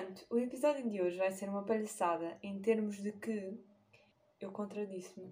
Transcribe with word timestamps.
Portanto, 0.00 0.26
o 0.30 0.38
episódio 0.38 0.88
de 0.88 1.02
hoje 1.02 1.18
vai 1.18 1.30
ser 1.30 1.50
uma 1.50 1.62
palhaçada 1.62 2.38
em 2.42 2.58
termos 2.58 2.96
de 3.02 3.12
que 3.12 3.62
eu 4.40 4.50
contradisse-me. 4.50 5.30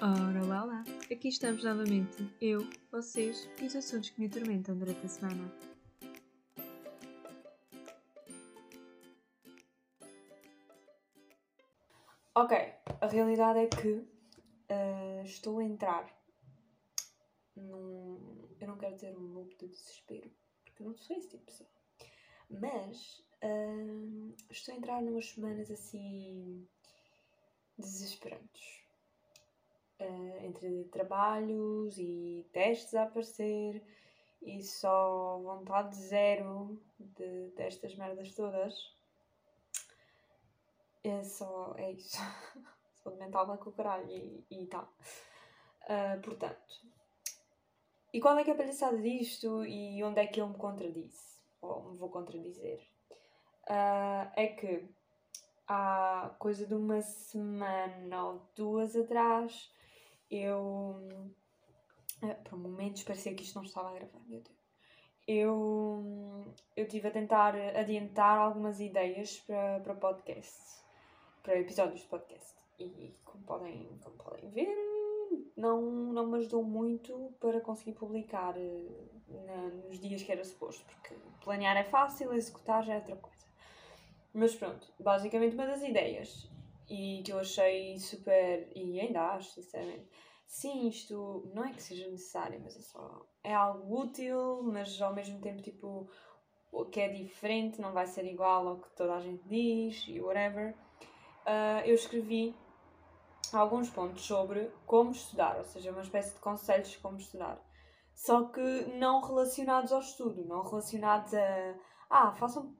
Ora 0.00 0.46
lá 0.46 0.64
lá, 0.64 0.84
aqui 1.10 1.26
estamos 1.26 1.64
novamente, 1.64 2.30
eu, 2.40 2.60
vocês 2.92 3.50
e 3.60 3.66
os 3.66 3.74
assuntos 3.74 4.10
que 4.10 4.20
me 4.20 4.28
atormentam 4.28 4.78
durante 4.78 5.04
a 5.04 5.08
semana. 5.08 5.52
Ok, 12.36 12.56
a 13.00 13.06
realidade 13.08 13.58
é 13.58 13.66
que 13.66 13.88
uh, 13.88 15.24
estou 15.24 15.58
a 15.58 15.64
entrar 15.64 16.06
num. 17.56 18.54
Eu 18.60 18.68
não 18.68 18.78
quero 18.78 18.94
dizer 18.94 19.16
um 19.16 19.32
loop 19.32 19.56
de 19.56 19.66
desespero, 19.66 20.30
porque 20.64 20.80
eu 20.80 20.86
não 20.86 20.96
sou 20.96 21.16
esse 21.16 21.30
tipo 21.30 21.38
de 21.38 21.50
pessoa. 21.50 21.70
Mas 22.48 23.27
uh, 23.42 24.34
estou 24.50 24.74
a 24.74 24.78
entrar 24.78 25.02
numas 25.02 25.30
semanas 25.30 25.70
assim. 25.70 26.66
desesperantes. 27.76 28.78
Uh, 30.00 30.44
entre 30.44 30.84
trabalhos 30.84 31.98
e 31.98 32.46
testes 32.52 32.94
a 32.94 33.02
aparecer 33.02 33.82
e 34.42 34.62
só 34.62 35.38
vontade 35.38 35.96
zero 35.96 36.80
de, 36.98 37.50
destas 37.56 37.94
merdas 37.96 38.32
todas. 38.34 38.96
É 41.02 41.22
só. 41.24 41.74
é 41.76 41.92
isso. 41.92 42.16
Saúde 43.02 43.18
mental 43.18 43.46
vai 43.46 43.58
com 43.58 43.70
o 43.70 43.72
caralho 43.72 44.10
e, 44.10 44.44
e 44.50 44.66
tá. 44.66 44.88
Uh, 45.84 46.20
portanto. 46.22 46.86
E 48.12 48.20
qual 48.20 48.38
é 48.38 48.44
que 48.44 48.50
é 48.50 48.54
a 48.54 48.56
palhaçada 48.56 48.98
disto 48.98 49.64
e 49.64 50.02
onde 50.02 50.20
é 50.20 50.26
que 50.26 50.40
eu 50.40 50.48
me 50.48 50.56
contradisse? 50.56 51.38
Ou 51.60 51.90
me 51.90 51.98
vou 51.98 52.08
contradizer? 52.08 52.80
Uh, 53.68 54.30
é 54.34 54.46
que 54.48 54.88
há 55.66 56.34
coisa 56.38 56.66
de 56.66 56.74
uma 56.74 57.02
semana 57.02 58.24
ou 58.24 58.42
duas 58.56 58.96
atrás 58.96 59.70
eu. 60.30 60.96
Uh, 62.22 62.34
por 62.44 62.58
momentos 62.58 63.02
parecia 63.04 63.34
que 63.34 63.42
isto 63.42 63.56
não 63.56 63.64
estava 63.64 63.90
a 63.90 63.92
gravar, 63.92 64.20
meu 64.26 64.40
Deus. 64.40 64.58
Eu, 65.26 66.54
eu 66.74 66.84
estive 66.84 67.08
a 67.08 67.10
tentar 67.10 67.54
adiantar 67.54 68.38
algumas 68.38 68.80
ideias 68.80 69.38
para, 69.40 69.80
para 69.80 69.94
podcast 69.94 70.78
para 71.48 71.60
episódios 71.60 72.02
de 72.02 72.06
podcast. 72.08 72.56
E 72.78 73.14
como 73.24 73.42
podem, 73.44 73.88
como 74.04 74.16
podem 74.16 74.50
ver, 74.50 74.68
não, 75.56 75.80
não 76.12 76.26
me 76.26 76.38
ajudou 76.38 76.62
muito 76.62 77.34
para 77.40 77.58
conseguir 77.60 77.92
publicar 77.92 78.54
eh, 78.58 79.08
na, 79.46 79.68
nos 79.86 79.98
dias 79.98 80.22
que 80.22 80.30
era 80.30 80.44
suposto, 80.44 80.84
porque 80.84 81.14
planear 81.42 81.76
é 81.76 81.84
fácil, 81.84 82.34
executar 82.34 82.84
já 82.84 82.94
é 82.94 82.96
outra 82.98 83.16
coisa. 83.16 83.47
Mas 84.38 84.54
pronto, 84.54 84.86
basicamente 85.00 85.54
uma 85.54 85.66
das 85.66 85.82
ideias 85.82 86.48
e 86.88 87.22
que 87.24 87.32
eu 87.32 87.40
achei 87.40 87.98
super, 87.98 88.70
e 88.72 89.00
ainda 89.00 89.32
acho, 89.32 89.50
sinceramente, 89.50 90.08
sim, 90.46 90.86
isto 90.88 91.50
não 91.52 91.64
é 91.64 91.72
que 91.72 91.82
seja 91.82 92.08
necessário, 92.08 92.60
mas 92.62 92.76
é 92.76 92.80
só, 92.80 93.26
é 93.42 93.52
algo 93.52 94.00
útil, 94.00 94.62
mas 94.62 95.02
ao 95.02 95.12
mesmo 95.12 95.40
tempo, 95.40 95.60
tipo, 95.60 96.08
o 96.70 96.84
que 96.84 97.00
é 97.00 97.08
diferente, 97.08 97.80
não 97.80 97.92
vai 97.92 98.06
ser 98.06 98.24
igual 98.26 98.68
ao 98.68 98.78
que 98.80 98.94
toda 98.94 99.16
a 99.16 99.20
gente 99.20 99.42
diz 99.48 100.06
e 100.06 100.20
whatever 100.20 100.72
uh, 101.44 101.84
eu 101.84 101.96
escrevi 101.96 102.54
alguns 103.52 103.90
pontos 103.90 104.22
sobre 104.24 104.70
como 104.86 105.10
estudar, 105.10 105.58
ou 105.58 105.64
seja, 105.64 105.90
uma 105.90 106.02
espécie 106.02 106.32
de 106.32 106.40
conselhos 106.40 106.90
de 106.90 106.98
como 106.98 107.18
estudar. 107.18 107.60
Só 108.14 108.44
que 108.44 108.60
não 108.94 109.20
relacionados 109.20 109.90
ao 109.90 110.00
estudo, 110.00 110.44
não 110.44 110.62
relacionados 110.62 111.34
a. 111.34 111.74
Ah, 112.08 112.32
façam 112.32 112.74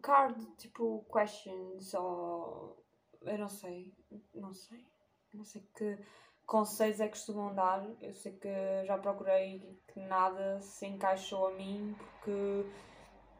card 0.00 0.44
tipo 0.56 1.04
questions 1.12 1.94
ou. 1.94 2.82
Eu 3.22 3.38
não 3.38 3.48
sei, 3.48 3.94
não 4.34 4.52
sei. 4.52 4.84
Não 5.32 5.44
sei 5.44 5.62
que 5.74 5.98
conselhos 6.44 7.00
é 7.00 7.06
que 7.06 7.12
costumam 7.12 7.54
dar. 7.54 7.84
Eu 8.00 8.12
sei 8.12 8.32
que 8.32 8.84
já 8.84 8.98
procurei 8.98 9.80
que 9.88 10.00
nada 10.00 10.60
se 10.60 10.86
encaixou 10.86 11.48
a 11.48 11.52
mim 11.52 11.94
porque 11.98 12.66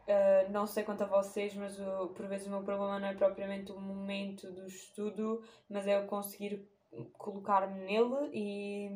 Uh, 0.03 0.51
não 0.51 0.67
sei 0.67 0.83
quanto 0.83 1.05
a 1.05 1.07
vocês, 1.07 1.55
mas 1.55 1.79
o, 1.79 2.09
por 2.09 2.27
vezes 2.27 2.49
o 2.49 2.51
meu 2.51 2.65
problema 2.65 2.99
não 2.99 3.07
é 3.07 3.15
propriamente 3.15 3.71
o 3.71 3.81
momento 3.81 4.51
do 4.51 4.67
estudo, 4.67 5.45
mas 5.69 5.87
é 5.87 5.97
eu 5.97 6.09
conseguir 6.09 6.69
colocar-me 7.12 7.81
nele 7.85 8.31
e 8.33 8.91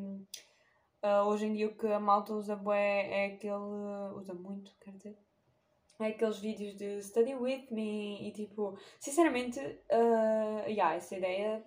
uh, 1.03 1.25
hoje 1.27 1.45
em 1.45 1.53
dia 1.53 1.67
o 1.67 1.75
que 1.75 1.87
a 1.87 1.99
malta 1.99 2.33
usa 2.33 2.57
bué 2.57 3.07
é 3.09 3.25
aquele. 3.27 3.53
usa 4.15 4.33
muito, 4.33 4.75
quer 4.81 4.91
dizer. 4.91 5.17
Aqueles 5.99 6.37
vídeos 6.37 6.75
de 6.75 7.01
study 7.01 7.33
with 7.35 7.67
me 7.71 8.27
e 8.27 8.31
tipo, 8.31 8.77
sinceramente, 8.99 9.59
uh, 9.59 10.67
yeah, 10.67 10.95
essa 10.95 11.15
ideia 11.15 11.63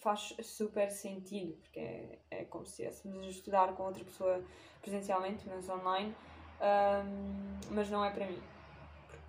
faz 0.00 0.36
super 0.42 0.90
sentido, 0.90 1.54
porque 1.62 1.80
é, 1.80 2.18
é 2.30 2.44
como 2.44 2.66
se 2.66 2.82
estivéssemos 2.82 3.26
a 3.26 3.30
estudar 3.30 3.74
com 3.74 3.84
outra 3.84 4.04
pessoa 4.04 4.44
presencialmente, 4.82 5.48
mas 5.48 5.66
online, 5.68 6.14
um, 6.60 7.74
mas 7.74 7.88
não 7.88 8.04
é 8.04 8.10
para 8.10 8.26
mim 8.26 8.38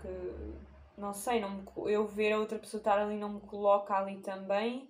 porque 0.05 0.07
não 0.97 1.13
sei, 1.13 1.39
não 1.39 1.49
me, 1.49 1.63
eu 1.91 2.05
ver 2.07 2.33
a 2.33 2.39
outra 2.39 2.57
pessoa 2.57 2.79
estar 2.79 2.97
ali 2.99 3.17
não 3.17 3.29
me 3.29 3.41
coloca 3.41 3.93
ali 3.93 4.17
também 4.17 4.89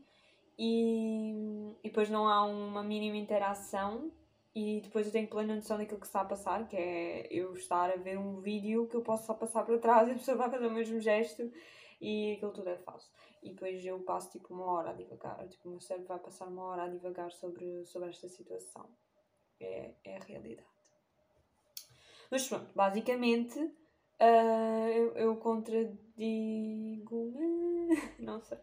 e, 0.58 1.76
e 1.84 1.90
depois 1.90 2.10
não 2.10 2.28
há 2.28 2.44
uma 2.46 2.84
mínima 2.84 3.18
interação 3.18 4.12
e 4.56 4.82
depois 4.82 5.06
eu 5.06 5.12
tenho 5.12 5.28
plena 5.28 5.56
noção 5.56 5.78
daquilo 5.78 6.00
que 6.00 6.06
está 6.06 6.22
a 6.22 6.26
passar, 6.26 6.68
que 6.68 6.78
é 6.78 7.28
eu 7.30 7.54
estar 7.54 7.92
a 7.92 7.98
ver 7.98 8.18
um 8.18 8.40
vídeo 8.40 8.88
que 8.88 8.96
eu 8.96 9.02
posso 9.02 9.26
só 9.26 9.34
passar 9.34 9.66
para 9.66 9.78
trás 9.78 10.08
e 10.10 10.12
a 10.12 10.16
pessoa 10.16 10.38
vai 10.38 10.50
fazer 10.50 10.68
o 10.68 10.72
mesmo 10.72 11.00
gesto 11.00 11.52
e 12.00 12.34
aquilo 12.34 12.54
tudo 12.54 12.70
é 12.70 12.78
falso. 12.78 13.12
E 13.44 13.50
depois 13.52 13.86
eu 13.86 14.00
passo 14.00 14.32
tipo 14.32 14.54
uma 14.54 14.66
hora 14.66 14.92
a 14.92 14.94
divagar, 14.94 15.48
tipo 15.50 15.68
o 15.68 15.72
meu 15.72 15.82
cérebro 15.82 16.08
vai 16.08 16.20
passar 16.20 16.48
uma 16.48 16.64
hora 16.64 16.84
a 16.84 16.90
divagar 16.90 17.32
sobre, 17.32 17.86
sobre 17.86 18.10
esta 18.10 18.30
situação. 18.30 18.90
É, 19.60 19.94
é 20.04 20.18
a 20.18 20.24
realidade. 20.24 20.68
Mas 22.32 22.48
pronto, 22.48 22.74
basicamente 22.74 23.72
Uh, 24.20 24.88
eu, 24.96 25.14
eu 25.16 25.36
contradigo-me, 25.36 25.98
não 28.18 28.40
sei, 28.40 28.58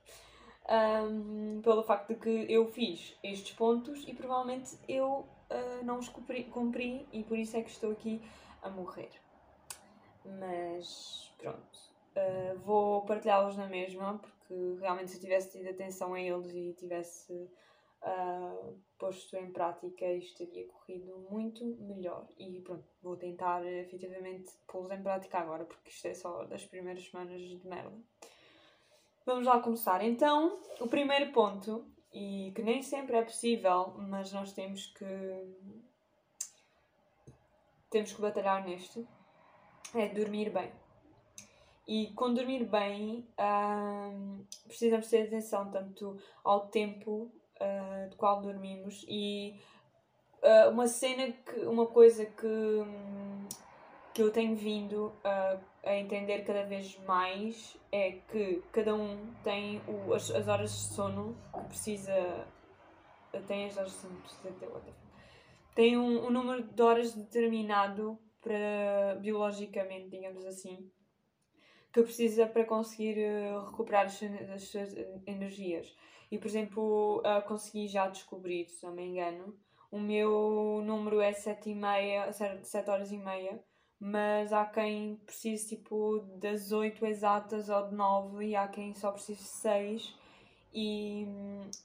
um, 0.68 1.60
pelo 1.62 1.82
facto 1.82 2.08
de 2.08 2.20
que 2.20 2.52
eu 2.52 2.66
fiz 2.66 3.16
estes 3.22 3.52
pontos 3.54 4.04
e 4.06 4.14
provavelmente 4.14 4.78
eu 4.88 5.26
uh, 5.50 5.84
não 5.84 5.98
os 5.98 6.08
cumpri, 6.08 6.44
cumpri, 6.44 7.06
e 7.12 7.22
por 7.24 7.38
isso 7.38 7.56
é 7.56 7.62
que 7.62 7.70
estou 7.70 7.92
aqui 7.92 8.20
a 8.62 8.70
morrer. 8.70 9.10
Mas 10.24 11.32
pronto, 11.38 11.78
uh, 12.16 12.58
vou 12.60 13.02
partilhá-los 13.02 13.56
na 13.56 13.66
mesma, 13.66 14.18
porque 14.18 14.80
realmente 14.80 15.10
se 15.10 15.16
eu 15.16 15.20
tivesse 15.20 15.58
tido 15.58 15.68
atenção 15.68 16.14
a 16.14 16.20
eles 16.20 16.52
e 16.54 16.72
tivesse 16.74 17.32
uh, 17.32 18.78
posto 18.98 19.36
em 19.36 19.50
prática, 19.50 20.06
isto 20.12 20.46
teria 20.46 20.66
corrido 20.68 21.26
muito 21.30 21.64
melhor. 21.64 22.26
E 22.38 22.60
pronto, 22.60 22.84
vou 23.02 23.16
tentar 23.16 23.66
efetivamente 23.66 24.52
pô-los 24.68 24.92
em 24.92 25.02
prática 25.02 25.38
agora, 25.38 25.64
porque 25.64 25.90
isto 25.90 26.06
é 26.06 26.14
só 26.14 26.44
das 26.44 26.64
primeiras 26.64 27.04
semanas 27.04 27.40
de 27.40 27.66
merda. 27.66 27.96
Vamos 29.24 29.46
lá 29.46 29.60
começar. 29.60 30.02
Então, 30.02 30.58
o 30.80 30.88
primeiro 30.88 31.30
ponto, 31.32 31.84
e 32.12 32.52
que 32.56 32.62
nem 32.62 32.82
sempre 32.82 33.16
é 33.16 33.22
possível, 33.22 33.94
mas 33.96 34.32
nós 34.32 34.52
temos 34.52 34.86
que. 34.86 35.04
temos 37.88 38.12
que 38.12 38.20
batalhar 38.20 38.64
neste, 38.64 39.06
é 39.94 40.08
dormir 40.08 40.50
bem. 40.50 40.72
E 41.86 42.08
com 42.14 42.34
dormir 42.34 42.64
bem, 42.64 43.28
hum, 43.38 44.44
precisamos 44.66 45.08
ter 45.08 45.26
atenção 45.26 45.70
tanto 45.70 46.16
ao 46.42 46.68
tempo 46.68 47.30
uh, 47.60 48.08
de 48.08 48.16
qual 48.16 48.40
dormimos 48.40 49.04
e 49.08 49.60
uh, 50.42 50.70
uma 50.70 50.86
cena 50.86 51.32
que 51.32 51.60
uma 51.60 51.86
coisa 51.86 52.24
que, 52.26 52.46
que 54.14 54.22
eu 54.22 54.30
tenho 54.30 54.54
vindo 54.54 55.12
a, 55.24 55.58
a 55.84 55.96
entender 55.96 56.44
cada 56.44 56.64
vez 56.64 56.98
mais 57.06 57.76
é 57.90 58.12
que 58.12 58.62
cada 58.72 58.94
um 58.94 59.32
tem 59.42 59.80
o, 59.88 60.14
as, 60.14 60.30
as 60.30 60.48
horas 60.48 60.70
de 60.70 60.94
sono 60.94 61.36
que 61.52 61.64
precisa 61.68 62.46
tem 63.46 63.66
as 63.66 63.76
horas 63.76 63.92
de 63.92 63.98
sono 63.98 64.20
precisa 64.20 64.52
ter 64.52 64.66
outra 64.66 64.92
tem 65.74 65.96
um, 65.96 66.26
um 66.26 66.30
número 66.30 66.62
de 66.62 66.82
horas 66.82 67.14
determinado 67.14 68.18
para 68.40 69.16
biologicamente 69.20 70.08
digamos 70.08 70.44
assim 70.44 70.90
que 71.92 72.02
precisa 72.02 72.46
para 72.46 72.64
conseguir 72.64 73.18
uh, 73.18 73.66
recuperar 73.66 74.06
as, 74.06 74.20
as 74.22 74.62
suas 74.64 74.94
energias. 75.26 75.94
E, 76.30 76.38
por 76.38 76.46
exemplo, 76.46 77.18
uh, 77.18 77.46
consegui 77.46 77.86
já 77.86 78.08
descobrir, 78.08 78.66
se 78.70 78.84
não 78.86 78.94
me 78.94 79.04
engano, 79.04 79.54
o 79.90 80.00
meu 80.00 80.80
número 80.82 81.20
é 81.20 81.32
7, 81.32 81.68
e 81.68 81.74
meia, 81.74 82.32
7 82.32 82.88
horas 82.88 83.12
e 83.12 83.18
meia, 83.18 83.62
mas 84.04 84.52
há 84.52 84.66
quem 84.66 85.14
precise 85.24 85.76
tipo 85.76 86.18
das 86.40 86.72
8 86.72 87.06
exatas 87.06 87.68
ou 87.68 87.88
de 87.88 87.94
9 87.94 88.44
e 88.44 88.56
há 88.56 88.66
quem 88.66 88.92
só 88.96 89.12
precise 89.12 89.38
de 89.38 89.48
6. 89.48 90.18
E 90.74 91.24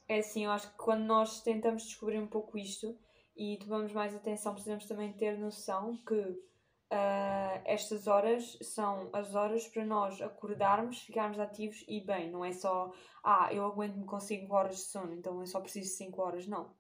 é 0.08 0.18
assim, 0.18 0.46
eu 0.46 0.50
acho 0.52 0.68
que 0.72 0.78
quando 0.78 1.04
nós 1.04 1.42
tentamos 1.44 1.84
descobrir 1.84 2.18
um 2.18 2.26
pouco 2.26 2.58
isto 2.58 2.98
e 3.36 3.58
tomamos 3.58 3.94
mais 3.94 4.16
atenção, 4.16 4.54
precisamos 4.54 4.88
também 4.88 5.14
ter 5.14 5.38
noção 5.38 5.96
que 6.08 6.16
uh, 6.16 7.62
estas 7.66 8.08
horas 8.08 8.58
são 8.64 9.12
as 9.14 9.36
horas 9.36 9.68
para 9.68 9.86
nós 9.86 10.20
acordarmos, 10.20 11.02
ficarmos 11.02 11.40
ativos 11.40 11.86
e 11.88 12.02
bem, 12.02 12.32
não 12.32 12.44
é 12.44 12.52
só, 12.52 12.92
ah, 13.24 13.50
eu 13.54 13.64
aguento-me 13.64 14.06
com 14.06 14.20
5 14.20 14.56
horas 14.56 14.78
de 14.78 14.82
sono, 14.86 15.14
então 15.14 15.40
eu 15.40 15.46
só 15.46 15.62
preciso 15.62 15.92
de 15.92 15.98
5 15.98 16.20
horas, 16.20 16.48
não. 16.48 16.72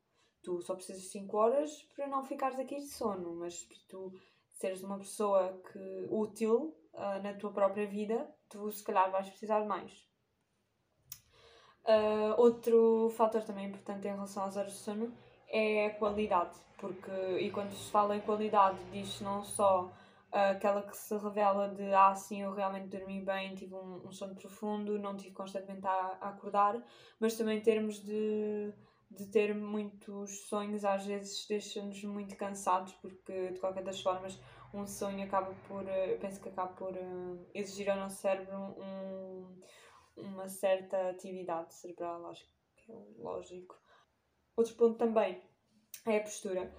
Tu 0.42 0.60
só 0.64 0.74
precisas 0.74 1.04
de 1.04 1.10
5 1.10 1.38
horas 1.38 1.84
para 1.96 2.08
não 2.08 2.26
ficares 2.26 2.58
aqui 2.58 2.78
de 2.78 2.88
sono, 2.88 3.36
mas 3.36 3.68
tu 3.88 4.12
seres 4.58 4.84
uma 4.84 4.98
pessoa 4.98 5.62
que, 5.72 6.08
útil 6.10 6.76
uh, 6.94 7.22
na 7.24 7.34
tua 7.34 7.52
própria 7.52 7.86
vida, 7.88 8.28
tu 8.50 8.72
se 8.72 8.84
calhar 8.84 9.12
vais 9.12 9.30
precisar 9.30 9.66
mais. 9.66 10.08
Uh, 11.86 12.34
outro 12.38 13.10
fator 13.16 13.44
também 13.44 13.68
importante 13.68 14.08
em 14.08 14.12
relação 14.12 14.44
às 14.44 14.58
horas 14.58 14.74
de 14.74 14.80
sono 14.80 15.14
é 15.48 15.86
a 15.86 15.96
qualidade, 15.96 16.58
porque 16.78 17.12
e 17.40 17.50
quando 17.50 17.72
se 17.72 17.90
fala 17.90 18.18
em 18.18 18.22
qualidade 18.22 18.78
diz 18.92 19.22
não 19.22 19.42
só 19.42 19.86
uh, 19.86 20.52
aquela 20.52 20.82
que 20.82 20.98
se 20.98 21.16
revela 21.18 21.70
de 21.70 21.94
ah 21.94 22.14
sim 22.14 22.42
eu 22.42 22.54
realmente 22.54 22.90
dormi 22.90 23.22
bem, 23.22 23.56
tive 23.56 23.74
um, 23.76 24.06
um 24.06 24.12
sono 24.12 24.36
profundo, 24.36 25.00
não 25.00 25.16
tive 25.16 25.34
constantemente 25.34 25.88
a, 25.88 26.18
a, 26.20 26.30
acordar, 26.30 26.84
mas 27.22 27.38
também 27.38 27.60
em 27.60 27.62
termos 27.62 28.04
de, 28.04 28.74
de 29.10 29.26
ter 29.28 29.56
muitos 29.56 30.48
sonhos 30.48 30.84
às 30.84 31.06
vezes 31.06 31.46
deixa-nos 31.48 32.04
muito 32.04 32.36
cansados 32.36 32.94
porque 32.96 33.52
de 33.52 33.60
qualquer 33.60 33.84
das 33.84 34.02
formas 34.02 34.40
um 34.74 34.86
sonho 34.86 35.24
acaba 35.24 35.54
por, 35.68 35.84
uh, 35.84 35.90
eu 35.90 36.20
penso 36.20 36.42
que 36.42 36.50
acaba 36.50 36.74
por 36.74 36.94
uh, 36.94 37.50
exigir 37.54 37.90
ao 37.90 37.98
nosso 37.98 38.18
cérebro 38.18 38.56
um 38.58 39.58
uma 40.18 40.50
certa 40.50 41.10
atividade 41.10 41.74
cerebral, 41.74 42.26
acho 42.28 42.46
que 42.76 42.92
é 42.92 43.06
lógico. 43.20 43.80
Outro 44.56 44.76
ponto 44.76 44.98
também 44.98 45.42
é 46.06 46.18
a 46.18 46.22
postura. 46.22 46.74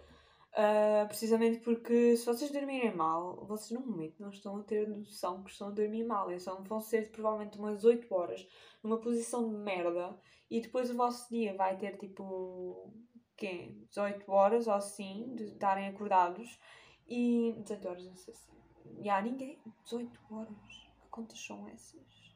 Uh, 0.59 1.07
precisamente 1.07 1.61
porque 1.61 2.17
se 2.17 2.27
vocês 2.27 2.51
dormirem 2.51 2.93
mal, 2.93 3.47
vocês 3.47 3.71
no 3.79 3.87
momento 3.87 4.21
não 4.21 4.31
estão 4.31 4.57
a 4.57 4.65
ter 4.65 4.89
noção 4.89 5.45
que 5.45 5.53
estão 5.53 5.69
a 5.69 5.71
dormir 5.71 6.03
mal. 6.05 6.33
Então 6.33 6.65
vão 6.65 6.81
ser 6.81 7.13
provavelmente 7.13 7.57
umas 7.57 7.85
8 7.85 8.13
horas 8.13 8.45
numa 8.83 8.99
posição 9.01 9.49
de 9.49 9.57
merda 9.57 10.19
e 10.51 10.61
depois 10.61 10.91
o 10.91 10.97
vosso 10.97 11.29
dia 11.33 11.55
vai 11.55 11.79
ter 11.79 11.97
tipo 11.97 12.93
quê? 13.37 13.73
18 13.91 14.29
horas 14.33 14.67
ou 14.67 14.75
assim 14.75 15.33
de 15.37 15.45
estarem 15.45 15.87
acordados 15.87 16.59
e 17.07 17.55
18 17.63 17.89
horas, 17.89 18.05
não 18.05 18.17
sei 18.17 18.35
se. 18.35 18.49
Já 18.97 19.01
yeah, 19.01 19.31
ninguém. 19.31 19.63
18 19.85 20.21
horas. 20.29 20.89
Que 21.01 21.09
contas 21.09 21.39
são 21.41 21.69
essas? 21.69 22.35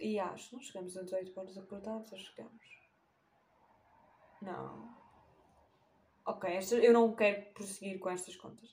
E 0.00 0.18
acho, 0.18 0.56
não 0.56 0.60
chegamos 0.60 0.96
a 0.96 1.04
18 1.04 1.38
horas 1.38 1.56
acordados, 1.56 2.10
ou 2.10 2.18
chegamos? 2.18 2.81
Não. 4.42 4.92
Ok, 6.24 6.58
eu 6.82 6.92
não 6.92 7.14
quero 7.14 7.52
prosseguir 7.52 7.98
com 7.98 8.10
estas 8.10 8.36
contas. 8.36 8.70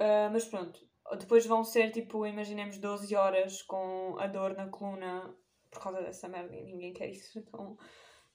Uh, 0.00 0.30
mas 0.32 0.44
pronto, 0.44 0.80
depois 1.18 1.44
vão 1.46 1.64
ser 1.64 1.90
tipo, 1.90 2.26
imaginemos 2.26 2.78
12 2.78 3.14
horas 3.16 3.62
com 3.62 4.16
a 4.18 4.26
dor 4.26 4.54
na 4.54 4.68
coluna 4.68 5.34
por 5.70 5.82
causa 5.82 6.00
dessa 6.00 6.28
merda 6.28 6.54
e 6.54 6.64
ninguém 6.64 6.92
quer 6.92 7.10
isso. 7.10 7.38
Então 7.48 7.76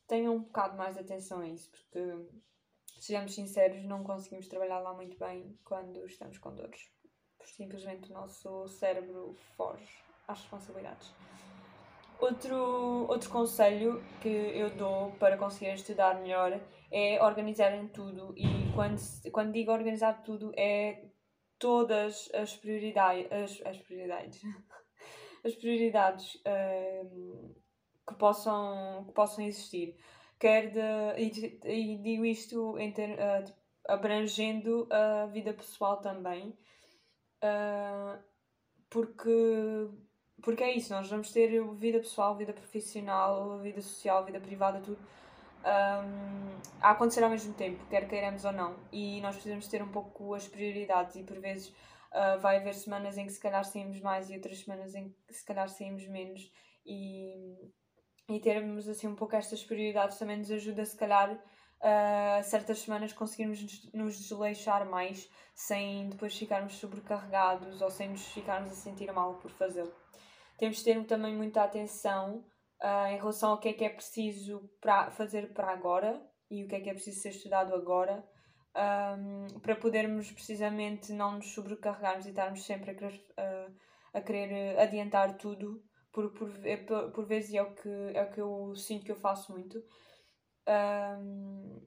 tenham 0.08 0.36
um 0.36 0.44
bocado 0.44 0.78
mais 0.78 0.96
de 0.96 1.02
atenção 1.02 1.40
a 1.40 1.48
isso, 1.48 1.72
porque 1.72 2.00
sejamos 3.00 3.34
sinceros, 3.34 3.84
não 3.86 4.04
conseguimos 4.04 4.48
trabalhar 4.48 4.80
lá 4.80 4.94
muito 4.94 5.18
bem 5.18 5.58
quando 5.64 6.06
estamos 6.06 6.38
com 6.38 6.54
dores. 6.54 6.92
Simplesmente 7.44 8.12
o 8.12 8.14
nosso 8.14 8.68
cérebro 8.68 9.36
foge 9.56 10.04
às 10.28 10.40
responsabilidades. 10.40 11.14
Outro, 12.20 13.06
outro 13.10 13.30
conselho 13.30 14.02
que 14.22 14.30
eu 14.30 14.70
dou 14.72 15.12
para 15.14 15.38
conseguir 15.38 15.74
estudar 15.74 16.22
melhor 16.22 16.60
é 16.92 17.24
organizarem 17.24 17.88
tudo. 17.88 18.34
E 18.38 18.72
quando, 18.74 19.00
quando 19.32 19.52
digo 19.52 19.72
organizar 19.72 20.24
tudo 20.24 20.52
é 20.56 21.06
todas 21.60 22.30
as 22.34 22.56
prioridades 22.56 23.32
as, 23.32 23.62
as 23.66 23.78
prioridades. 23.78 24.42
As 25.46 25.54
prioridades 25.56 26.42
um, 26.48 27.54
que 28.08 28.16
possam 28.16 29.04
que 29.06 29.12
possam 29.12 29.44
existir. 29.44 29.98
Quer 30.40 30.72
de 30.72 30.80
e, 31.22 31.60
e 31.66 31.98
digo 31.98 32.24
isto 32.24 32.76
ter, 32.96 33.20
uh, 33.20 33.54
abrangendo 33.90 34.88
a 34.90 35.26
vida 35.26 35.54
pessoal 35.54 36.00
também 36.00 36.58
uh, 37.44 38.24
porque 38.90 39.90
porque 40.44 40.64
é 40.64 40.76
isso, 40.76 40.94
nós 40.94 41.10
vamos 41.10 41.32
ter 41.32 41.50
vida 41.76 42.00
pessoal, 42.00 42.36
vida 42.36 42.54
profissional, 42.54 43.60
vida 43.60 43.82
social, 43.82 44.26
vida 44.26 44.40
privada, 44.40 44.80
tudo 44.82 45.00
um, 45.64 46.60
a 46.82 46.92
acontecer 46.92 47.24
ao 47.24 47.30
mesmo 47.30 47.54
tempo, 47.54 47.86
quer 47.90 48.08
queiramos 48.08 48.44
ou 48.46 48.52
não. 48.52 48.76
E 48.92 49.22
nós 49.22 49.36
precisamos 49.36 49.68
ter 49.68 49.82
um 49.82 49.88
pouco 49.88 50.34
as 50.34 50.48
prioridades 50.48 51.16
e 51.16 51.24
por 51.24 51.40
vezes 51.40 51.70
uh, 51.70 52.40
vai 52.42 52.58
haver 52.58 52.74
semanas 52.74 53.18
em 53.18 53.26
que 53.26 53.32
se 53.32 53.40
calhar 53.40 53.64
saímos 53.64 54.00
mais 54.02 54.30
e 54.30 54.36
outras 54.36 54.60
semanas 54.60 54.94
em 54.94 55.16
que 55.28 55.34
se 55.34 55.46
calhar 55.46 55.70
saímos 55.70 56.06
menos 56.08 56.52
e, 56.86 57.72
e 58.30 58.40
termos 58.42 58.88
assim 58.90 59.08
um 59.08 59.16
pouco 59.16 59.36
estas 59.36 59.64
prioridades 59.64 60.18
também 60.18 60.38
nos 60.38 60.52
ajuda 60.52 60.86
se 60.86 60.98
calhar 60.98 61.32
uh, 61.32 62.44
certas 62.44 62.80
semanas 62.80 63.14
conseguirmos 63.14 63.90
nos 63.94 64.18
desleixar 64.18 64.86
mais 64.90 65.30
sem 65.56 66.10
depois 66.10 66.38
ficarmos 66.38 66.76
sobrecarregados 66.76 67.82
ou 67.82 67.90
sem 67.90 68.10
nos 68.10 68.26
ficarmos 68.28 68.72
a 68.72 68.76
sentir 68.76 69.10
mal 69.14 69.36
por 69.36 69.52
fazê-lo 69.52 70.03
temos 70.58 70.78
de 70.78 70.84
ter 70.84 71.06
também 71.06 71.36
muita 71.36 71.64
atenção 71.64 72.46
uh, 72.82 73.08
em 73.08 73.18
relação 73.18 73.52
ao 73.52 73.60
que 73.60 73.70
é 73.70 73.74
que 73.74 73.86
é 73.86 73.90
preciso 73.90 74.70
para 74.80 75.12
fazer 75.12 75.54
para 75.54 75.72
agora 75.72 76.22
e 76.50 76.64
o 76.64 76.68
que 76.68 76.76
é 76.76 76.82
que 76.82 76.90
é 76.90 76.94
preciso 76.94 77.22
ser 77.22 77.30
estudado 77.30 77.74
agora 77.74 78.24
um, 78.76 79.60
para 79.60 79.76
podermos 79.76 80.32
precisamente 80.32 81.12
não 81.14 81.34
nos 81.34 81.54
sobrecarregarmos 81.54 82.26
e 82.26 82.30
estarmos 82.30 82.66
sempre 82.66 82.92
a 82.92 82.96
querer, 82.96 83.26
uh, 83.40 83.76
a 84.14 84.22
querer 84.22 84.80
adiantar 84.80 85.38
tudo 85.38 85.84
por, 86.12 86.32
por, 86.34 86.52
é, 86.66 86.78
por, 86.78 87.12
por 87.12 87.26
vezes 87.26 87.54
é 87.54 87.62
o, 87.62 87.74
que, 87.74 87.90
é 88.14 88.24
o 88.24 88.32
que 88.32 88.42
eu 88.42 88.76
sinto 88.76 89.06
que 89.06 89.12
eu 89.12 89.16
faço 89.16 89.52
muito. 89.52 89.84
Um, 90.68 91.86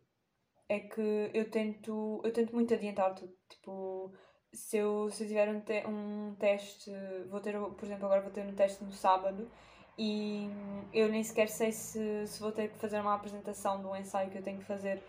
é 0.68 0.80
que 0.80 1.30
eu 1.32 1.50
tento 1.50 2.20
eu 2.24 2.32
tento 2.32 2.52
muito 2.52 2.74
adiantar 2.74 3.14
tudo 3.14 3.32
tipo 3.48 4.12
se 4.56 4.78
eu, 4.78 5.10
se 5.10 5.24
eu 5.24 5.28
tiver 5.28 5.48
um, 5.48 5.60
te 5.60 5.86
um 5.86 6.34
teste, 6.38 6.90
vou 7.30 7.40
ter, 7.40 7.58
por 7.58 7.84
exemplo, 7.84 8.06
agora 8.06 8.22
vou 8.22 8.30
ter 8.30 8.44
um 8.44 8.54
teste 8.54 8.82
no 8.82 8.92
sábado 8.92 9.48
e 9.98 10.48
eu 10.92 11.08
nem 11.08 11.22
sequer 11.22 11.48
sei 11.48 11.72
se, 11.72 12.26
se 12.26 12.40
vou 12.40 12.50
ter 12.52 12.70
que 12.70 12.78
fazer 12.78 13.00
uma 13.00 13.14
apresentação 13.14 13.80
do 13.82 13.94
ensaio 13.94 14.30
que 14.30 14.38
eu 14.38 14.42
tenho 14.42 14.58
que 14.58 14.64
fazer 14.64 15.02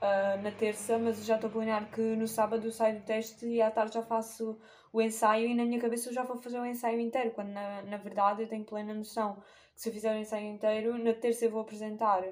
uh, 0.00 0.42
na 0.42 0.50
terça, 0.52 0.98
mas 0.98 1.24
já 1.24 1.34
estou 1.34 1.48
a 1.50 1.52
planear 1.52 1.90
que 1.90 2.00
no 2.00 2.28
sábado 2.28 2.64
eu 2.66 2.72
saio 2.72 3.00
do 3.00 3.04
teste 3.04 3.46
e 3.46 3.60
à 3.60 3.70
tarde 3.70 3.94
já 3.94 4.02
faço 4.02 4.58
o 4.92 5.00
ensaio 5.02 5.48
e 5.48 5.54
na 5.54 5.64
minha 5.64 5.80
cabeça 5.80 6.08
eu 6.08 6.14
já 6.14 6.22
vou 6.22 6.40
fazer 6.40 6.60
o 6.60 6.66
ensaio 6.66 7.00
inteiro, 7.00 7.32
quando 7.32 7.48
na, 7.48 7.82
na 7.82 7.96
verdade 7.96 8.42
eu 8.42 8.48
tenho 8.48 8.64
plena 8.64 8.94
noção 8.94 9.36
que 9.74 9.80
se 9.80 9.88
eu 9.88 9.92
fizer 9.92 10.14
o 10.14 10.18
ensaio 10.18 10.46
inteiro, 10.46 10.96
na 10.98 11.12
terça 11.12 11.44
eu 11.44 11.50
vou 11.50 11.62
apresentar 11.62 12.22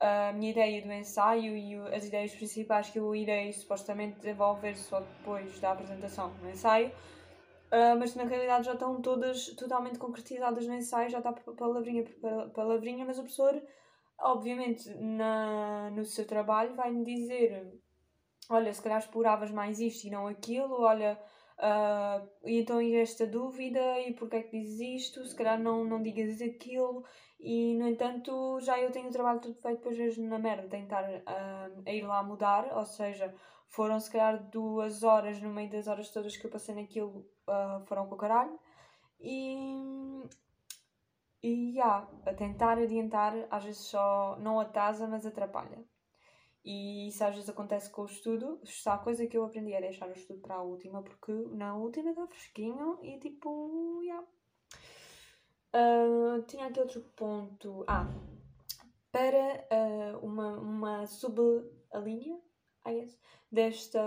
a 0.00 0.32
minha 0.32 0.50
ideia 0.50 0.80
do 0.82 0.90
ensaio 0.90 1.54
e 1.54 1.74
as 1.94 2.06
ideias 2.06 2.34
principais 2.34 2.88
que 2.88 2.98
eu 2.98 3.14
irei 3.14 3.52
supostamente 3.52 4.16
desenvolver 4.16 4.74
só 4.74 5.00
depois 5.00 5.60
da 5.60 5.72
apresentação 5.72 6.32
no 6.42 6.48
ensaio, 6.48 6.88
uh, 6.88 7.98
mas 7.98 8.14
na 8.14 8.24
realidade 8.24 8.64
já 8.64 8.72
estão 8.72 9.00
todas 9.02 9.54
totalmente 9.56 9.98
concretizadas 9.98 10.66
no 10.66 10.74
ensaio, 10.74 11.10
já 11.10 11.18
está 11.18 11.32
palavrinha 11.32 12.02
por 12.02 12.50
palavrinha, 12.52 13.04
mas 13.04 13.18
o 13.18 13.22
professor, 13.22 13.62
obviamente, 14.18 14.88
na, 14.94 15.90
no 15.90 16.04
seu 16.06 16.26
trabalho 16.26 16.74
vai-me 16.74 17.04
dizer: 17.04 17.70
olha, 18.48 18.72
se 18.72 18.80
calhar 18.80 19.00
exploravas 19.00 19.50
mais 19.50 19.80
isto 19.80 20.06
e 20.06 20.10
não 20.10 20.26
aquilo, 20.26 20.80
olha. 20.80 21.20
Uh, 21.58 22.26
e 22.46 22.58
então 22.58 22.80
e 22.80 22.94
esta 22.96 23.26
dúvida 23.26 24.00
e 24.00 24.14
porque 24.14 24.36
é 24.36 24.42
que 24.42 24.58
dizes 24.58 24.80
isto, 24.80 25.22
se 25.26 25.36
calhar 25.36 25.60
não, 25.60 25.84
não 25.84 26.02
digas 26.02 26.40
aquilo 26.40 27.04
e, 27.42 27.74
no 27.74 27.88
entanto, 27.88 28.60
já 28.60 28.78
eu 28.78 28.90
tenho 28.92 29.08
o 29.08 29.12
trabalho 29.12 29.40
todo 29.40 29.54
feito, 29.54 29.78
depois 29.78 29.96
vejo 29.96 30.22
na 30.22 30.38
merda 30.38 30.68
tentar 30.68 31.04
uh, 31.04 31.82
a 31.86 31.90
ir 31.90 32.02
lá 32.02 32.22
mudar, 32.22 32.76
ou 32.76 32.84
seja, 32.84 33.34
foram 33.66 33.98
se 33.98 34.10
calhar 34.10 34.42
duas 34.50 35.02
horas 35.02 35.40
no 35.40 35.48
meio 35.50 35.70
das 35.70 35.88
horas 35.88 36.10
todas 36.10 36.36
que 36.36 36.46
eu 36.46 36.50
passei 36.50 36.74
naquilo, 36.74 37.26
uh, 37.48 37.84
foram 37.86 38.06
com 38.06 38.14
o 38.14 38.18
caralho. 38.18 38.58
E. 39.20 40.28
E 41.42 41.72
já, 41.72 42.06
a 42.26 42.34
tentar 42.34 42.76
adiantar, 42.78 43.32
às 43.50 43.64
vezes 43.64 43.80
só 43.86 44.36
não 44.40 44.60
atrasa, 44.60 45.06
mas 45.08 45.24
atrapalha. 45.24 45.82
E 46.62 47.08
isso 47.08 47.24
às 47.24 47.34
vezes 47.34 47.48
acontece 47.48 47.90
com 47.90 48.02
o 48.02 48.06
estudo. 48.06 48.60
Se 48.64 48.86
há 48.88 48.98
coisa 48.98 49.26
que 49.26 49.38
eu 49.38 49.44
aprendi 49.44 49.72
é 49.72 49.80
deixar 49.80 50.08
o 50.08 50.12
estudo 50.12 50.40
para 50.40 50.56
a 50.56 50.62
última, 50.62 51.02
porque 51.02 51.32
na 51.52 51.74
última 51.74 52.10
está 52.10 52.26
fresquinho 52.26 52.98
e 53.02 53.18
tipo, 53.18 54.00
yeah, 54.02 54.26
Uh, 55.72 56.42
tinha 56.42 56.66
aqui 56.66 56.80
outro 56.80 57.00
ponto. 57.16 57.84
Ah, 57.86 58.06
para 59.12 59.66
uh, 59.72 60.24
uma, 60.24 60.58
uma 60.58 61.06
subalínea, 61.06 62.40
I 62.86 63.00
guess, 63.00 63.18
desta, 63.50 64.00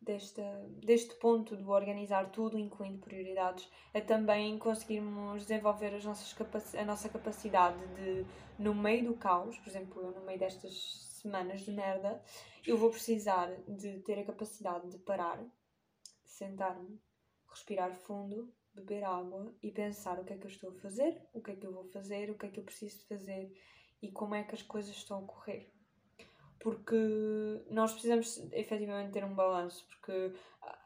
desta, 0.00 0.42
deste 0.84 1.14
ponto 1.16 1.56
do 1.56 1.70
organizar 1.70 2.30
tudo, 2.30 2.58
incluindo 2.58 2.98
prioridades, 2.98 3.70
é 3.92 4.00
também 4.00 4.58
conseguirmos 4.58 5.42
desenvolver 5.42 5.94
as 5.94 6.04
nossas 6.04 6.34
a 6.74 6.84
nossa 6.84 7.08
capacidade 7.08 7.78
de, 7.94 8.26
no 8.58 8.74
meio 8.74 9.06
do 9.06 9.14
caos, 9.16 9.58
por 9.58 9.68
exemplo, 9.68 10.02
eu 10.02 10.12
no 10.12 10.24
meio 10.24 10.38
destas 10.38 11.02
semanas 11.22 11.62
de 11.62 11.72
merda, 11.72 12.22
eu 12.66 12.76
vou 12.76 12.90
precisar 12.90 13.50
de 13.66 14.00
ter 14.00 14.18
a 14.18 14.24
capacidade 14.24 14.88
de 14.90 14.98
parar, 14.98 15.38
sentar-me, 16.24 17.00
respirar 17.48 17.92
fundo, 17.92 18.52
beber 18.76 19.04
água 19.04 19.52
e 19.62 19.70
pensar 19.70 20.18
o 20.20 20.24
que 20.24 20.34
é 20.34 20.36
que 20.36 20.44
eu 20.44 20.50
estou 20.50 20.70
a 20.70 20.74
fazer, 20.74 21.20
o 21.32 21.40
que 21.40 21.50
é 21.50 21.56
que 21.56 21.66
eu 21.66 21.72
vou 21.72 21.84
fazer, 21.84 22.30
o 22.30 22.38
que 22.38 22.46
é 22.46 22.48
que 22.50 22.60
eu 22.60 22.64
preciso 22.64 23.04
fazer 23.06 23.52
e 24.02 24.10
como 24.12 24.34
é 24.34 24.44
que 24.44 24.54
as 24.54 24.62
coisas 24.62 24.94
estão 24.94 25.24
a 25.24 25.26
correr. 25.26 25.72
Porque 26.60 26.96
nós 27.70 27.92
precisamos 27.92 28.38
efetivamente 28.52 29.12
ter 29.12 29.24
um 29.24 29.34
balanço, 29.34 29.86
porque 29.88 30.32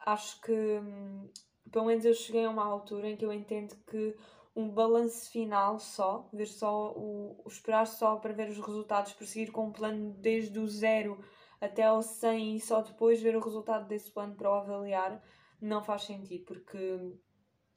acho 0.07 0.41
que, 0.41 0.53
hum, 0.53 1.29
pelo 1.71 1.87
menos 1.87 2.05
eu 2.05 2.15
cheguei 2.15 2.45
a 2.45 2.51
uma 2.51 2.65
altura 2.65 3.09
em 3.09 3.17
que 3.17 3.25
eu 3.25 3.33
entendo 3.33 3.75
que 3.87 4.17
um 4.55 4.69
balanço 4.69 5.31
final 5.31 5.79
só, 5.79 6.29
ver 6.33 6.47
só 6.47 6.93
o, 6.93 7.41
o, 7.45 7.49
esperar 7.49 7.87
só 7.87 8.17
para 8.17 8.33
ver 8.33 8.49
os 8.49 8.59
resultados, 8.59 9.13
prosseguir 9.13 9.53
com 9.53 9.67
um 9.67 9.73
plano 9.73 10.13
desde 10.19 10.59
o 10.59 10.67
zero 10.67 11.23
até 11.61 11.85
ao 11.85 12.03
100 12.03 12.57
e 12.57 12.61
só 12.61 12.83
depois 12.83 13.21
ver 13.21 13.37
o 13.37 13.41
resultado 13.41 13.87
desse 13.87 14.11
plano 14.11 14.35
para 14.35 14.51
o 14.51 14.55
avaliar, 14.55 15.23
não 15.61 15.83
faz 15.83 16.05
sentido, 16.05 16.45
porque 16.45 16.79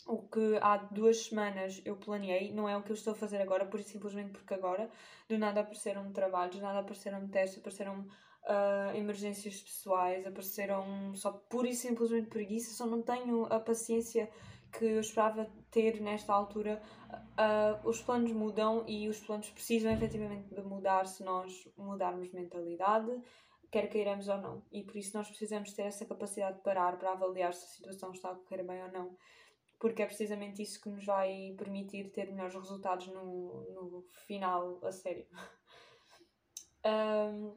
o 0.05 0.17
que 0.27 0.57
há 0.61 0.77
duas 0.77 1.25
semanas 1.25 1.81
eu 1.85 1.95
planeei 1.95 2.51
não 2.53 2.67
é 2.67 2.75
o 2.75 2.83
que 2.83 2.91
eu 2.91 2.95
estou 2.95 3.13
a 3.13 3.15
fazer 3.15 3.41
agora, 3.41 3.65
por 3.65 3.81
simplesmente 3.81 4.31
porque 4.31 4.53
agora 4.53 4.89
do 5.29 5.37
nada 5.37 5.61
apareceram 5.61 6.11
trabalhos, 6.11 6.57
do 6.57 6.61
nada 6.61 6.79
apareceram 6.79 7.27
testes, 7.27 7.59
apareceram 7.59 8.01
uh, 8.01 8.95
emergências 8.95 9.61
pessoais, 9.61 10.25
apareceram 10.25 11.15
só 11.15 11.31
pura 11.31 11.69
e 11.69 11.75
simplesmente 11.75 12.27
preguiça, 12.27 12.73
só 12.73 12.85
não 12.85 13.01
tenho 13.01 13.45
a 13.45 13.59
paciência 13.59 14.29
que 14.77 14.85
eu 14.85 14.99
esperava 14.99 15.49
ter 15.71 16.01
nesta 16.01 16.33
altura. 16.33 16.81
Uh, 17.13 17.87
os 17.87 18.01
planos 18.01 18.31
mudam 18.31 18.83
e 18.87 19.07
os 19.07 19.19
planos 19.19 19.49
precisam 19.49 19.91
efetivamente 19.91 20.53
de 20.53 20.61
mudar 20.61 21.05
se 21.05 21.23
nós 21.23 21.67
mudarmos 21.77 22.31
mentalidade, 22.31 23.11
quer 23.71 23.87
queiramos 23.87 24.27
ou 24.27 24.37
não. 24.37 24.63
E 24.71 24.83
por 24.83 24.97
isso 24.97 25.15
nós 25.15 25.27
precisamos 25.29 25.71
ter 25.73 25.83
essa 25.83 26.05
capacidade 26.05 26.57
de 26.57 26.63
parar 26.63 26.97
para 26.97 27.11
avaliar 27.11 27.53
se 27.53 27.65
a 27.65 27.69
situação 27.69 28.11
está 28.11 28.31
a 28.31 28.35
correr 28.35 28.63
bem 28.63 28.81
ou 28.83 28.91
não 28.91 29.15
porque 29.83 30.01
é 30.01 30.05
precisamente 30.05 30.61
isso 30.61 30.81
que 30.81 30.87
nos 30.87 31.03
vai 31.03 31.53
permitir 31.57 32.09
ter 32.11 32.31
melhores 32.31 32.55
resultados 32.55 33.07
no, 33.07 33.67
no 33.73 34.07
final 34.25 34.79
a 34.81 34.93
sério. 34.93 35.27
um, 36.87 37.53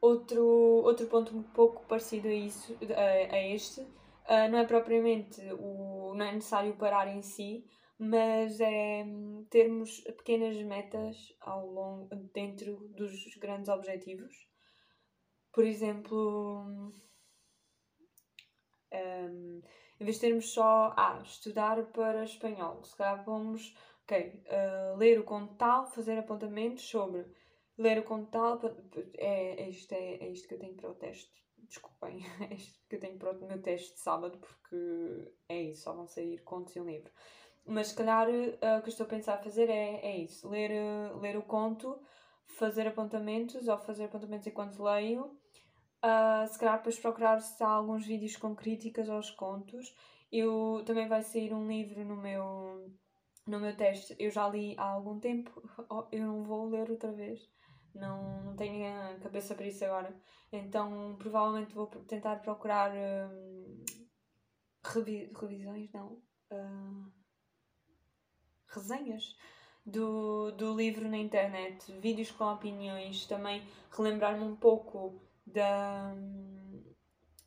outro, 0.00 0.44
outro 0.44 1.06
ponto 1.06 1.32
um 1.32 1.44
pouco 1.44 1.86
parecido 1.86 2.26
a, 2.26 2.34
isso, 2.34 2.76
a, 2.92 3.36
a 3.36 3.40
este, 3.40 3.82
uh, 3.82 4.50
não 4.50 4.58
é 4.58 4.66
propriamente 4.66 5.40
o. 5.52 6.12
não 6.16 6.26
é 6.26 6.32
necessário 6.32 6.76
parar 6.76 7.06
em 7.06 7.22
si, 7.22 7.64
mas 7.96 8.58
é 8.58 9.04
termos 9.48 10.00
pequenas 10.00 10.60
metas 10.60 11.16
ao 11.40 11.70
longo, 11.70 12.16
dentro 12.34 12.78
dos 12.96 13.12
grandes 13.36 13.68
objetivos. 13.68 14.34
Por 15.52 15.64
exemplo. 15.64 16.90
Um, 18.92 19.62
em 20.00 20.04
vez 20.04 20.16
de 20.16 20.22
termos 20.22 20.50
só 20.50 20.94
ah, 20.96 21.20
estudar 21.24 21.82
para 21.86 22.24
espanhol, 22.24 22.82
se 22.84 22.94
calhar 22.96 23.24
vamos, 23.24 23.74
ok, 24.04 24.42
uh, 24.46 24.96
ler 24.96 25.18
o 25.18 25.24
conto 25.24 25.54
tal, 25.54 25.86
fazer 25.86 26.18
apontamentos 26.18 26.84
sobre 26.84 27.26
ler 27.78 27.98
o 27.98 28.02
conto 28.02 28.30
tal, 28.30 28.60
é, 29.18 29.62
é, 29.62 29.68
isto, 29.68 29.92
é, 29.92 30.14
é 30.16 30.28
isto 30.28 30.48
que 30.48 30.54
eu 30.54 30.58
tenho 30.58 30.74
para 30.74 30.90
o 30.90 30.94
teste. 30.94 31.30
Desculpem, 31.58 32.24
é 32.50 32.54
isto 32.54 32.80
que 32.88 32.96
eu 32.96 33.00
tenho 33.00 33.18
para 33.18 33.32
o 33.32 33.46
meu 33.46 33.60
teste 33.60 33.94
de 33.94 34.00
sábado, 34.00 34.38
porque 34.38 35.32
é 35.48 35.62
isso, 35.62 35.82
só 35.82 35.92
vão 35.92 36.06
sair 36.06 36.38
contos 36.42 36.74
e 36.76 36.80
um 36.80 36.86
livro. 36.86 37.10
Mas 37.64 37.88
se 37.88 37.94
calhar 37.96 38.28
uh, 38.28 38.78
o 38.78 38.82
que 38.82 38.88
eu 38.88 38.92
estou 38.92 39.06
a 39.06 39.08
pensar 39.08 39.42
fazer 39.42 39.68
é, 39.68 40.00
é 40.02 40.16
isso: 40.18 40.48
ler, 40.48 40.70
uh, 40.70 41.18
ler 41.18 41.36
o 41.36 41.42
conto, 41.42 42.00
fazer 42.46 42.86
apontamentos 42.86 43.66
ou 43.66 43.78
fazer 43.78 44.04
apontamentos 44.04 44.46
enquanto 44.46 44.82
leio 44.82 45.36
Uh, 46.06 46.46
se 46.46 46.56
calhar 46.56 46.76
depois 46.76 47.00
procurar 47.00 47.40
se 47.40 47.60
há 47.64 47.66
alguns 47.66 48.06
vídeos 48.06 48.36
com 48.36 48.54
críticas 48.54 49.08
aos 49.08 49.28
contos. 49.32 49.92
Eu 50.30 50.84
também 50.86 51.08
vai 51.08 51.20
sair 51.22 51.52
um 51.52 51.66
livro 51.66 52.04
no 52.04 52.14
meu, 52.14 52.92
no 53.44 53.58
meu 53.58 53.76
teste. 53.76 54.14
Eu 54.16 54.30
já 54.30 54.48
li 54.48 54.76
há 54.78 54.84
algum 54.84 55.18
tempo, 55.18 55.50
oh, 55.90 56.06
eu 56.12 56.24
não 56.24 56.44
vou 56.44 56.68
ler 56.68 56.88
outra 56.88 57.10
vez. 57.10 57.50
Não, 57.92 58.44
não 58.44 58.54
tenho 58.54 58.86
a 58.86 59.18
cabeça 59.18 59.56
para 59.56 59.66
isso 59.66 59.84
agora. 59.84 60.14
Então 60.52 61.16
provavelmente 61.18 61.74
vou 61.74 61.88
tentar 61.88 62.36
procurar 62.36 62.92
um, 62.92 63.84
revi 64.84 65.32
revisões, 65.34 65.90
não. 65.92 66.22
Uh, 66.52 67.10
resenhas 68.68 69.36
do, 69.84 70.52
do 70.52 70.76
livro 70.76 71.08
na 71.08 71.18
internet, 71.18 71.90
vídeos 71.98 72.30
com 72.30 72.44
opiniões, 72.44 73.26
também 73.26 73.66
relembrar-me 73.90 74.44
um 74.44 74.54
pouco 74.54 75.25
da, 75.46 76.14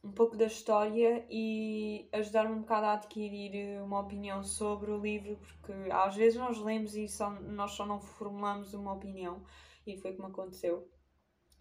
um 0.03 0.12
pouco 0.12 0.38
da 0.38 0.46
história 0.46 1.25
e 1.29 2.08
ajudar-me 2.13 2.53
um 2.53 2.62
bocado 2.62 2.86
a 2.86 2.94
adquirir 2.94 3.82
uma 3.82 4.00
opinião 4.00 4.44
sobre 4.44 4.91
o 4.91 4.98
livro, 4.98 5.38
porque 5.38 5.74
às 5.91 6.15
vezes 6.15 6.39
nós 6.39 6.58
lemos 6.60 6.96
e 6.96 7.08
só, 7.08 7.29
nós 7.29 7.72
só 7.72 7.86
não 7.86 8.00
formulamos 8.00 8.74
uma 8.74 8.94
opinião, 8.94 9.44
e 9.86 9.98
foi 9.98 10.13
como 10.13 10.29
aconteceu. 10.29 10.89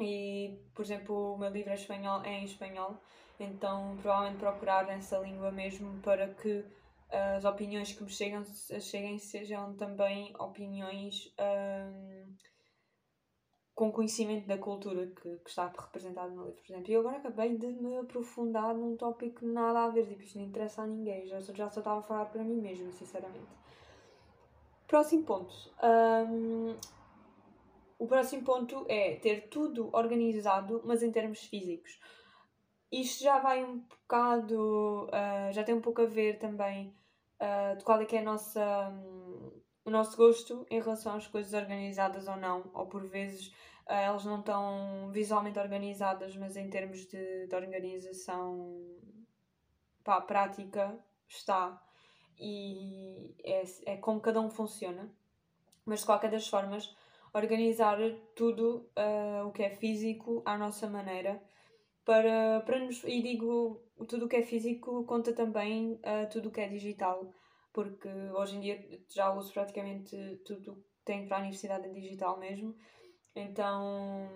E, 0.00 0.60
por 0.74 0.82
exemplo, 0.84 1.34
o 1.34 1.38
meu 1.38 1.50
livro 1.50 1.70
é, 1.70 1.74
espanhol, 1.74 2.22
é 2.22 2.38
em 2.38 2.44
espanhol, 2.44 3.00
então 3.40 3.96
provavelmente 4.00 4.38
procurar 4.38 4.86
nessa 4.86 5.18
língua 5.18 5.50
mesmo 5.50 6.00
para 6.00 6.28
que 6.34 6.64
as 7.10 7.44
opiniões 7.44 7.92
que 7.92 8.02
me 8.02 8.10
chegam, 8.10 8.44
cheguem 8.44 9.18
sejam 9.18 9.74
também 9.74 10.34
opiniões. 10.38 11.32
Um, 11.40 12.36
com 13.78 13.92
conhecimento 13.92 14.44
da 14.44 14.58
cultura 14.58 15.06
que, 15.06 15.36
que 15.36 15.48
está 15.48 15.68
representado 15.68 16.34
no 16.34 16.46
livro, 16.46 16.60
por 16.60 16.72
exemplo. 16.72 16.90
E 16.90 16.94
eu 16.94 17.00
agora 17.00 17.18
acabei 17.18 17.56
de 17.56 17.68
me 17.68 17.96
aprofundar 17.98 18.74
num 18.74 18.96
tópico 18.96 19.46
nada 19.46 19.84
a 19.84 19.88
ver, 19.88 20.04
tipo, 20.04 20.20
isto 20.20 20.36
não 20.36 20.46
interessa 20.46 20.82
a 20.82 20.86
ninguém, 20.88 21.28
já, 21.28 21.38
já 21.38 21.70
só 21.70 21.78
estava 21.78 22.00
a 22.00 22.02
falar 22.02 22.24
para 22.24 22.42
mim 22.42 22.60
mesmo, 22.60 22.92
sinceramente. 22.92 23.46
Próximo 24.88 25.22
ponto. 25.22 25.54
Um, 25.80 26.74
o 28.00 28.08
próximo 28.08 28.42
ponto 28.42 28.84
é 28.88 29.14
ter 29.14 29.48
tudo 29.48 29.90
organizado, 29.92 30.82
mas 30.84 31.00
em 31.04 31.12
termos 31.12 31.44
físicos. 31.44 32.00
Isto 32.90 33.22
já 33.22 33.38
vai 33.38 33.62
um 33.62 33.78
bocado, 33.78 35.04
uh, 35.04 35.52
já 35.52 35.62
tem 35.62 35.76
um 35.76 35.80
pouco 35.80 36.02
a 36.02 36.06
ver 36.06 36.40
também 36.40 36.92
uh, 37.40 37.76
de 37.76 37.84
qual 37.84 38.00
é 38.00 38.04
que 38.04 38.16
é 38.16 38.18
a 38.18 38.24
nossa, 38.24 38.88
um, 38.90 39.52
o 39.88 39.90
nosso 39.90 40.16
gosto 40.16 40.66
em 40.70 40.80
relação 40.80 41.16
às 41.16 41.26
coisas 41.26 41.54
organizadas 41.54 42.28
ou 42.28 42.36
não, 42.36 42.70
ou 42.74 42.86
por 42.86 43.06
vezes 43.08 43.48
uh, 43.86 43.92
elas 43.92 44.24
não 44.24 44.40
estão 44.40 45.10
visualmente 45.10 45.58
organizadas, 45.58 46.36
mas 46.36 46.56
em 46.56 46.68
termos 46.68 47.06
de, 47.06 47.46
de 47.46 47.54
organização 47.54 48.80
pá, 50.04 50.20
prática 50.20 50.98
está. 51.26 51.82
E 52.38 53.34
é, 53.42 53.62
é 53.86 53.96
como 53.96 54.20
cada 54.20 54.40
um 54.40 54.50
funciona. 54.50 55.10
Mas 55.84 56.00
de 56.00 56.06
qualquer 56.06 56.30
das 56.30 56.46
formas, 56.46 56.94
organizar 57.32 57.98
tudo 58.36 58.88
uh, 58.96 59.46
o 59.46 59.52
que 59.52 59.62
é 59.62 59.70
físico 59.70 60.42
à 60.44 60.56
nossa 60.58 60.88
maneira 60.88 61.42
para, 62.04 62.60
para 62.60 62.78
nos. 62.78 63.02
E 63.04 63.22
digo, 63.22 63.82
tudo 64.06 64.26
o 64.26 64.28
que 64.28 64.36
é 64.36 64.42
físico 64.42 65.04
conta 65.04 65.32
também 65.32 65.94
uh, 65.94 66.28
tudo 66.30 66.50
o 66.50 66.52
que 66.52 66.60
é 66.60 66.68
digital, 66.68 67.32
porque 67.72 68.08
hoje 68.08 68.56
em 68.56 68.60
dia 68.60 69.02
já 69.08 69.32
uso 69.32 69.52
praticamente 69.52 70.16
tudo 70.44 70.76
que 70.76 71.04
tenho 71.04 71.26
para 71.26 71.36
a 71.36 71.40
universidade 71.40 71.92
digital 71.92 72.38
mesmo. 72.38 72.74
Então 73.34 74.28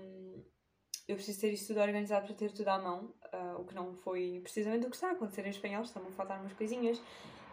eu 1.08 1.16
preciso 1.16 1.40
ter 1.40 1.52
isso 1.52 1.68
tudo 1.68 1.80
organizado 1.80 2.26
para 2.26 2.36
ter 2.36 2.52
tudo 2.52 2.68
à 2.68 2.78
mão, 2.78 3.14
uh, 3.32 3.60
o 3.60 3.64
que 3.64 3.74
não 3.74 3.94
foi 3.96 4.40
precisamente 4.42 4.86
o 4.86 4.90
que 4.90 4.96
está 4.96 5.08
a 5.08 5.12
acontecer 5.12 5.44
em 5.46 5.50
espanhol, 5.50 5.82
estão 5.82 6.06
a 6.06 6.12
faltar 6.12 6.40
umas 6.40 6.52
coisinhas. 6.52 7.00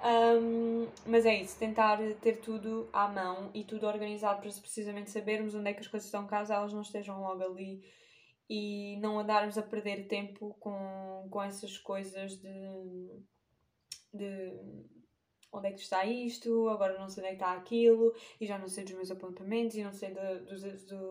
Um, 0.02 0.88
mas 1.06 1.26
é 1.26 1.42
isso, 1.42 1.60
tentar 1.60 1.98
ter 2.22 2.40
tudo 2.40 2.90
à 2.94 3.08
mão 3.10 3.52
e 3.54 3.66
tudo 3.66 3.86
organizado 3.86 4.40
para 4.42 4.50
precisamente 4.50 5.10
sabermos 5.10 5.54
onde 5.54 5.70
é 5.70 5.74
que 5.74 5.82
as 5.82 5.88
coisas 5.88 6.08
estão, 6.08 6.26
caso 6.26 6.54
elas 6.54 6.72
não 6.72 6.82
estejam 6.82 7.20
logo 7.20 7.44
ali 7.44 7.82
e 8.50 8.98
não 9.02 9.20
andarmos 9.20 9.58
a 9.58 9.62
perder 9.62 10.08
tempo 10.08 10.56
com, 10.60 11.28
com 11.30 11.44
essas 11.44 11.78
coisas 11.78 12.38
de, 12.38 13.24
de 14.14 14.54
onde 15.52 15.68
é 15.68 15.72
que 15.72 15.82
está 15.82 16.06
isto, 16.06 16.70
agora 16.70 16.98
não 17.00 17.10
sei 17.10 17.24
onde 17.24 17.34
é 17.34 17.36
que 17.36 17.44
está 17.44 17.54
aquilo, 17.54 18.14
e 18.40 18.46
já 18.46 18.58
não 18.58 18.68
sei 18.68 18.84
dos 18.84 18.94
meus 18.94 19.12
apontamentos, 19.12 19.76
e 19.76 19.84
não 19.84 19.94
sei 19.94 20.12
da, 20.12 20.40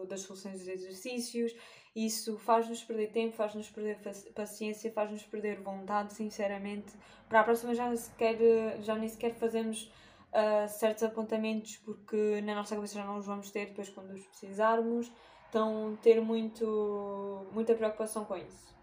das 0.09 0.21
soluções 0.21 0.61
dos 0.61 0.69
exercícios. 0.69 1.55
Isso 1.95 2.39
faz-nos 2.39 2.85
perder 2.85 3.09
tempo, 3.09 3.35
faz-nos 3.35 3.69
perder 3.71 3.99
paciência, 4.35 4.93
faz-nos 4.93 5.23
perder 5.25 5.61
vontade, 5.61 6.13
sinceramente. 6.15 6.93
Para 7.29 7.41
a 7.41 7.45
próxima 7.45 7.75
já 7.75 7.95
sequer, 7.97 8.37
já 8.83 8.95
nem 8.95 9.09
sequer 9.09 9.35
fazemos 9.35 9.91
uh, 10.33 10.69
certos 10.69 11.03
apontamentos, 11.03 11.77
porque 11.79 12.41
na 12.43 12.55
nossa 12.55 12.77
cabeça 12.77 12.95
já 12.95 13.05
não 13.05 13.19
os 13.19 13.27
vamos 13.27 13.51
ter 13.51 13.67
depois 13.67 13.89
quando 13.89 14.13
os 14.13 14.25
precisarmos. 14.27 15.11
Então, 15.49 15.99
ter 16.03 16.21
muito, 16.21 17.47
muita 17.53 17.75
preocupação 17.75 18.25
com 18.25 18.37
isso. 18.37 18.77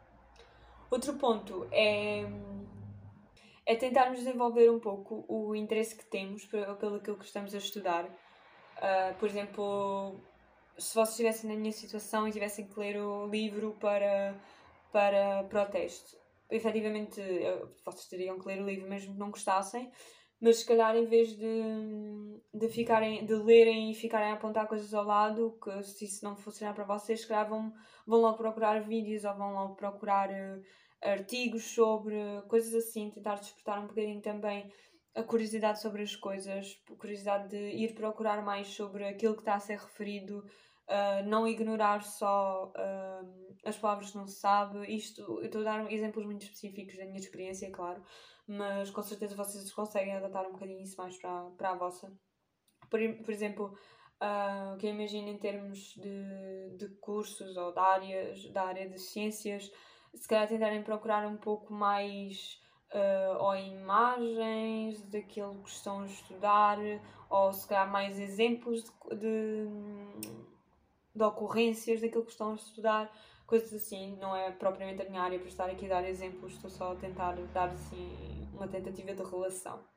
Outro 0.90 1.14
ponto 1.14 1.68
é 1.72 2.26
é 3.66 3.76
tentarmos 3.76 4.20
desenvolver 4.20 4.70
um 4.70 4.80
pouco 4.80 5.26
o 5.28 5.56
interesse 5.56 5.96
que 5.96 6.06
temos 6.06 6.46
pelo 6.46 7.00
que 7.00 7.26
estamos 7.26 7.54
a 7.56 7.58
estudar. 7.58 8.06
Uh, 8.06 9.16
por 9.20 9.28
exemplo, 9.28 10.20
se 10.78 10.94
vocês 10.94 11.12
estivessem 11.12 11.50
na 11.50 11.56
minha 11.56 11.72
situação 11.72 12.28
e 12.28 12.32
tivessem 12.32 12.68
que 12.68 12.80
ler 12.80 12.98
o 12.98 13.28
livro 13.28 13.76
para, 13.80 14.36
para, 14.92 15.44
para 15.46 15.64
o 15.64 15.66
teste. 15.66 16.18
Efetivamente, 16.50 17.20
vocês 17.84 18.08
teriam 18.08 18.40
que 18.40 18.48
ler 18.48 18.62
o 18.62 18.66
livro 18.66 18.88
mesmo 18.88 19.14
que 19.14 19.20
não 19.20 19.32
gostassem, 19.32 19.92
mas 20.40 20.58
se 20.58 20.66
calhar 20.66 20.96
em 20.96 21.06
vez 21.06 21.36
de, 21.36 21.64
de, 22.54 22.68
ficarem, 22.70 23.26
de 23.26 23.34
lerem 23.34 23.90
e 23.90 23.96
ficarem 23.96 24.32
a 24.32 24.34
apontar 24.34 24.68
coisas 24.68 24.94
ao 24.94 25.04
lado, 25.04 25.58
que 25.64 25.82
se 25.82 26.06
isso 26.06 26.24
não 26.24 26.36
funcionar 26.36 26.74
para 26.74 26.84
vocês, 26.84 27.22
se 27.22 27.28
calhar 27.28 27.50
vão, 27.50 27.74
vão 28.06 28.20
logo 28.22 28.38
procurar 28.38 28.82
vídeos 28.82 29.24
ou 29.24 29.34
vão 29.34 29.54
logo 29.54 29.76
procurar 29.76 30.30
uh, 30.30 30.62
artigos 31.06 31.64
sobre 31.64 32.16
coisas 32.48 32.74
assim, 32.74 33.12
tentar 33.12 33.36
despertar 33.36 33.80
um 33.80 33.88
bocadinho 33.88 34.22
também 34.22 34.72
a 35.16 35.24
curiosidade 35.24 35.82
sobre 35.82 36.04
as 36.04 36.16
coisas, 36.16 36.78
a 36.92 36.96
curiosidade 36.96 37.50
de 37.50 37.58
ir 37.58 37.96
procurar 37.96 38.44
mais 38.44 38.68
sobre 38.68 39.08
aquilo 39.08 39.34
que 39.34 39.42
está 39.42 39.56
a 39.56 39.60
ser 39.60 39.78
referido, 39.78 40.40
uh, 40.40 41.26
não 41.26 41.48
ignorar 41.48 42.04
só 42.04 42.72
uh, 42.76 43.56
as 43.64 43.78
palavras 43.78 44.12
que 44.12 44.18
não 44.18 44.28
se 44.28 44.40
sabe. 44.40 44.86
Isto, 44.94 45.22
eu 45.22 45.46
estou 45.46 45.62
a 45.62 45.64
dar 45.64 45.92
exemplos 45.92 46.26
muito 46.26 46.44
específicos 46.44 46.98
da 46.98 47.06
minha 47.06 47.20
experiência, 47.20 47.72
claro, 47.72 48.04
mas 48.46 48.90
com 48.90 49.02
certeza 49.02 49.36
vocês 49.36 49.72
conseguem 49.72 50.14
adaptar 50.14 50.46
um 50.48 50.52
bocadinho 50.52 50.84
isso 50.84 50.98
mais 50.98 51.18
para, 51.18 51.50
para 51.52 51.72
a 51.72 51.76
vossa. 51.76 52.12
Por, 52.90 53.00
por 53.24 53.34
exemplo, 53.34 53.74
uh, 54.22 54.78
que 54.78 54.86
eu 54.86 54.92
imagino 54.92 55.30
em 55.30 55.38
termos 55.38 55.94
de, 55.96 56.78
de 56.78 56.90
cursos 57.00 57.56
ou 57.56 57.72
de 57.72 57.80
áreas, 57.80 58.52
da 58.52 58.64
área 58.64 58.90
de 58.90 59.00
ciências, 59.00 59.72
se 60.16 60.28
calhar 60.28 60.48
tentarem 60.48 60.82
procurar 60.82 61.28
um 61.28 61.38
pouco 61.38 61.74
mais 61.74 62.62
uh, 62.94 63.44
ou 63.44 63.56
imagens 63.56 65.02
daquilo 65.10 65.56
que 65.64 65.70
estão 65.70 66.02
a 66.02 66.06
estudar, 66.06 66.78
ou 67.30 67.52
se 67.54 67.68
calhar 67.68 67.90
mais 67.90 68.20
exemplos 68.20 68.84
de, 68.84 69.16
de, 69.16 69.68
de 71.14 71.24
ocorrências 71.24 72.02
daquilo 72.02 72.24
que 72.24 72.32
estão 72.32 72.52
a 72.52 72.56
estudar, 72.56 73.12
coisas 73.46 73.74
assim. 73.74 74.16
Não 74.18 74.36
é 74.36 74.52
propriamente 74.52 75.02
a 75.02 75.10
minha 75.10 75.22
área 75.22 75.40
para 75.40 75.48
estar 75.48 75.70
aqui 75.70 75.86
a 75.86 75.90
dar 75.90 76.08
exemplos, 76.08 76.54
estou 76.54 76.70
só 76.70 76.94
a 76.94 76.96
tentar 76.96 77.36
dar 77.54 77.70
assim 77.70 78.50
uma 78.54 78.68
tentativa 78.68 79.14
de 79.14 79.24
relação. 79.24 79.95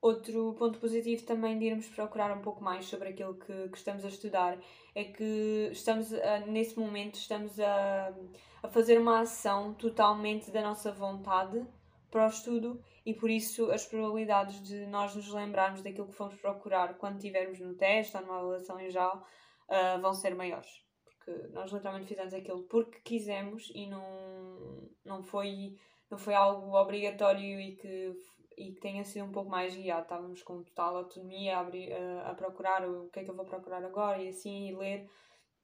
Outro 0.00 0.54
ponto 0.54 0.78
positivo 0.78 1.24
também 1.24 1.58
de 1.58 1.64
irmos 1.64 1.88
procurar 1.88 2.30
um 2.36 2.40
pouco 2.40 2.62
mais 2.62 2.86
sobre 2.86 3.08
aquilo 3.08 3.34
que, 3.34 3.68
que 3.68 3.76
estamos 3.76 4.04
a 4.04 4.08
estudar 4.08 4.56
é 4.94 5.04
que 5.04 5.70
estamos 5.72 6.12
a, 6.12 6.38
nesse 6.46 6.78
momento 6.78 7.16
estamos 7.16 7.58
a, 7.58 8.14
a 8.62 8.68
fazer 8.68 8.98
uma 8.98 9.20
ação 9.20 9.74
totalmente 9.74 10.52
da 10.52 10.62
nossa 10.62 10.92
vontade 10.92 11.66
para 12.12 12.26
o 12.26 12.28
estudo 12.28 12.80
e 13.04 13.12
por 13.12 13.28
isso 13.28 13.72
as 13.72 13.86
probabilidades 13.86 14.62
de 14.62 14.86
nós 14.86 15.16
nos 15.16 15.32
lembrarmos 15.32 15.82
daquilo 15.82 16.06
que 16.06 16.14
fomos 16.14 16.36
procurar 16.36 16.94
quando 16.96 17.16
estivermos 17.16 17.58
no 17.58 17.74
teste 17.74 18.16
ou 18.16 18.22
numa 18.22 18.38
avaliação 18.38 18.78
em 18.78 18.90
geral 18.90 19.26
uh, 19.68 20.00
vão 20.00 20.14
ser 20.14 20.34
maiores. 20.34 20.70
Porque 21.04 21.48
nós 21.48 21.72
literalmente 21.72 22.06
fizemos 22.06 22.32
aquilo 22.32 22.62
porque 22.64 23.00
quisemos 23.00 23.70
e 23.74 23.86
não, 23.86 24.88
não, 25.04 25.22
foi, 25.24 25.76
não 26.08 26.18
foi 26.18 26.34
algo 26.34 26.76
obrigatório 26.76 27.60
e 27.60 27.76
que 27.76 28.14
e 28.58 28.72
que 28.72 28.80
tenha 28.80 29.04
sido 29.04 29.24
um 29.24 29.32
pouco 29.32 29.48
mais 29.48 29.74
guiado. 29.74 30.02
Estávamos 30.02 30.42
com 30.42 30.62
total 30.62 30.96
autonomia 30.96 31.56
a, 31.56 31.60
abrir, 31.60 31.92
a, 31.92 32.30
a, 32.30 32.34
procurar 32.34 32.86
o 32.88 33.08
que 33.08 33.20
é 33.20 33.24
que 33.24 33.30
eu 33.30 33.36
vou 33.36 33.44
procurar 33.44 33.84
agora 33.84 34.20
e 34.20 34.28
assim 34.28 34.68
e 34.68 34.74
ler, 34.74 35.08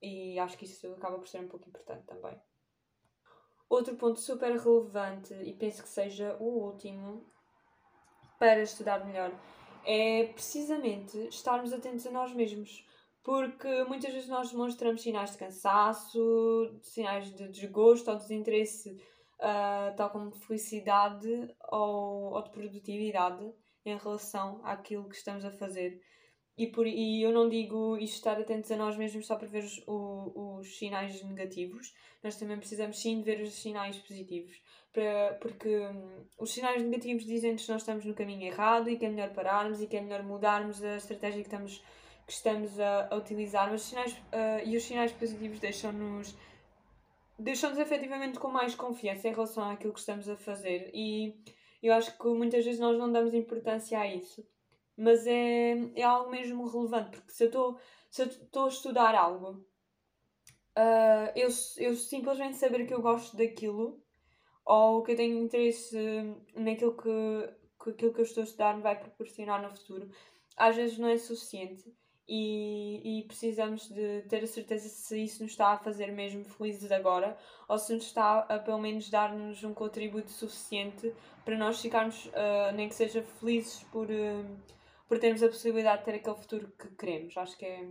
e 0.01 0.39
acho 0.39 0.57
que 0.57 0.65
isso 0.65 0.87
acaba 0.93 1.19
por 1.19 1.27
ser 1.27 1.41
um 1.41 1.49
pouco 1.49 1.69
importante 1.69 2.05
também. 2.07 2.41
Outro 3.69 3.97
ponto 3.97 4.21
super 4.21 4.57
relevante, 4.57 5.35
e 5.35 5.53
penso 5.53 5.83
que 5.83 5.89
seja 5.89 6.37
o 6.39 6.45
último, 6.45 7.27
para 8.39 8.63
estudar 8.63 9.05
melhor, 9.05 9.33
é 9.85 10.25
precisamente 10.27 11.19
estarmos 11.29 11.73
atentos 11.73 12.07
a 12.07 12.11
nós 12.11 12.33
mesmos. 12.33 12.87
Porque 13.23 13.85
muitas 13.85 14.13
vezes 14.13 14.29
nós 14.29 14.51
demonstramos 14.51 15.03
sinais 15.03 15.33
de 15.33 15.39
cansaço, 15.39 16.79
sinais 16.83 17.35
de 17.35 17.49
desgosto 17.49 18.11
ou 18.11 18.19
desinteresse 18.19 19.03
uh, 19.41 19.95
tal 19.97 20.11
como 20.11 20.31
de 20.31 20.39
felicidade 20.39 21.55
ou, 21.71 22.33
ou 22.33 22.43
de 22.43 22.51
produtividade 22.51 23.53
em 23.85 23.97
relação 23.97 24.61
àquilo 24.65 25.09
que 25.09 25.17
estamos 25.17 25.45
a 25.45 25.51
fazer. 25.51 26.01
E, 26.57 26.69
por, 26.69 26.87
e 26.87 27.21
eu 27.21 27.33
não 27.33 27.49
digo 27.49 27.99
isto 27.99 28.15
estar 28.15 28.39
atentos 28.39 28.71
a 28.71 28.77
nós 28.77 28.97
mesmos 28.97 29.27
só 29.27 29.35
para 29.35 29.49
ver 29.49 29.65
os, 29.65 29.83
os, 29.87 30.33
os 30.37 30.79
sinais 30.79 31.21
negativos, 31.25 31.93
nós 32.23 32.37
também 32.37 32.57
precisamos 32.57 33.01
sim 33.01 33.19
de 33.19 33.25
ver 33.25 33.43
os 33.43 33.53
sinais 33.55 33.99
positivos. 33.99 34.57
Para, 34.93 35.37
porque 35.41 35.69
hum, 35.69 36.25
os 36.39 36.53
sinais 36.53 36.81
negativos 36.81 37.25
dizem-nos 37.25 37.65
que 37.67 37.73
nós 37.73 37.83
estamos 37.83 38.05
no 38.05 38.15
caminho 38.15 38.47
errado 38.47 38.89
e 38.89 38.97
que 38.97 39.05
é 39.05 39.09
melhor 39.09 39.31
pararmos 39.31 39.83
e 39.83 39.89
que 39.89 39.97
é 39.97 40.01
melhor 40.01 40.23
mudarmos 40.23 40.83
a 40.85 40.97
estratégia 40.97 41.43
que 41.43 41.49
estamos, 41.49 41.83
que 42.25 42.33
estamos 42.33 42.79
a, 42.79 43.09
a 43.11 43.17
utilizar. 43.17 43.69
Mas 43.69 43.83
os 43.83 43.89
sinais, 43.89 44.13
uh, 44.13 44.65
e 44.65 44.77
os 44.77 44.85
sinais 44.85 45.11
positivos 45.11 45.59
deixam-nos 45.59 46.37
deixam-nos 47.39 47.79
efetivamente 47.79 48.39
com 48.39 48.49
mais 48.49 48.75
confiança 48.75 49.29
em 49.29 49.33
relação 49.33 49.71
àquilo 49.71 49.93
que 49.93 50.01
estamos 50.01 50.29
a 50.29 50.37
fazer. 50.37 50.91
E 50.95 51.35
eu 51.83 51.93
acho 51.95 52.17
que 52.17 52.29
muitas 52.29 52.65
vezes 52.65 52.81
nós 52.81 52.99
não 52.99 53.11
damos 53.11 53.35
importância 53.35 53.99
a 53.99 54.07
isso. 54.07 54.47
Mas 54.97 55.27
é, 55.27 55.73
é 55.97 56.03
algo 56.03 56.31
mesmo 56.31 56.67
relevante, 56.69 57.11
porque 57.11 57.33
se 57.33 57.45
eu 57.45 57.79
estou 58.19 58.65
a 58.67 58.69
estudar 58.69 59.15
algo, 59.15 59.67
uh, 60.79 61.33
eu, 61.35 61.49
eu 61.79 61.97
simplesmente 61.97 62.57
saber 62.57 62.87
que 62.87 62.95
eu 62.95 63.03
gosto 63.03 63.37
daquilo 63.37 64.01
ou 64.65 65.03
que 65.03 65.13
eu 65.13 65.17
tenho 65.17 65.43
interesse 65.43 65.97
naquilo 66.55 66.97
que, 66.97 67.11
que 67.83 67.91
aquilo 67.91 68.15
que 68.15 68.21
eu 68.21 68.25
estou 68.25 68.43
a 68.43 68.45
estudar 68.45 68.77
me 68.77 68.83
vai 68.83 68.99
proporcionar 68.99 69.61
no 69.61 69.77
futuro, 69.77 70.09
às 70.57 70.77
vezes 70.77 70.97
não 70.97 71.09
é 71.09 71.19
suficiente 71.19 71.93
e, 72.29 73.21
e 73.21 73.23
precisamos 73.25 73.89
de 73.89 74.23
ter 74.23 74.43
a 74.43 74.47
certeza 74.47 74.89
se 74.89 75.23
isso 75.23 75.43
nos 75.43 75.53
está 75.53 75.69
a 75.69 75.79
fazer 75.79 76.11
mesmo 76.13 76.45
felizes 76.45 76.91
agora 76.91 77.37
ou 77.69 77.79
se 77.79 77.93
nos 77.95 78.05
está 78.05 78.41
a 78.41 78.59
pelo 78.59 78.79
menos 78.79 79.11
dar-nos 79.11 79.63
um 79.63 79.75
contributo 79.75 80.31
suficiente 80.31 81.13
para 81.45 81.57
nós 81.57 81.81
ficarmos, 81.81 82.27
uh, 82.27 82.73
nem 82.75 82.89
que 82.89 82.95
seja 82.95 83.23
felizes 83.23 83.83
por, 83.85 84.07
uh, 84.11 84.57
por 85.07 85.19
termos 85.19 85.43
a 85.43 85.49
possibilidade 85.49 85.99
de 85.99 86.05
ter 86.07 86.15
aquele 86.17 86.37
futuro 86.37 86.73
que 86.79 86.89
queremos. 86.97 87.37
Acho 87.37 87.59
que 87.59 87.67
é, 87.67 87.89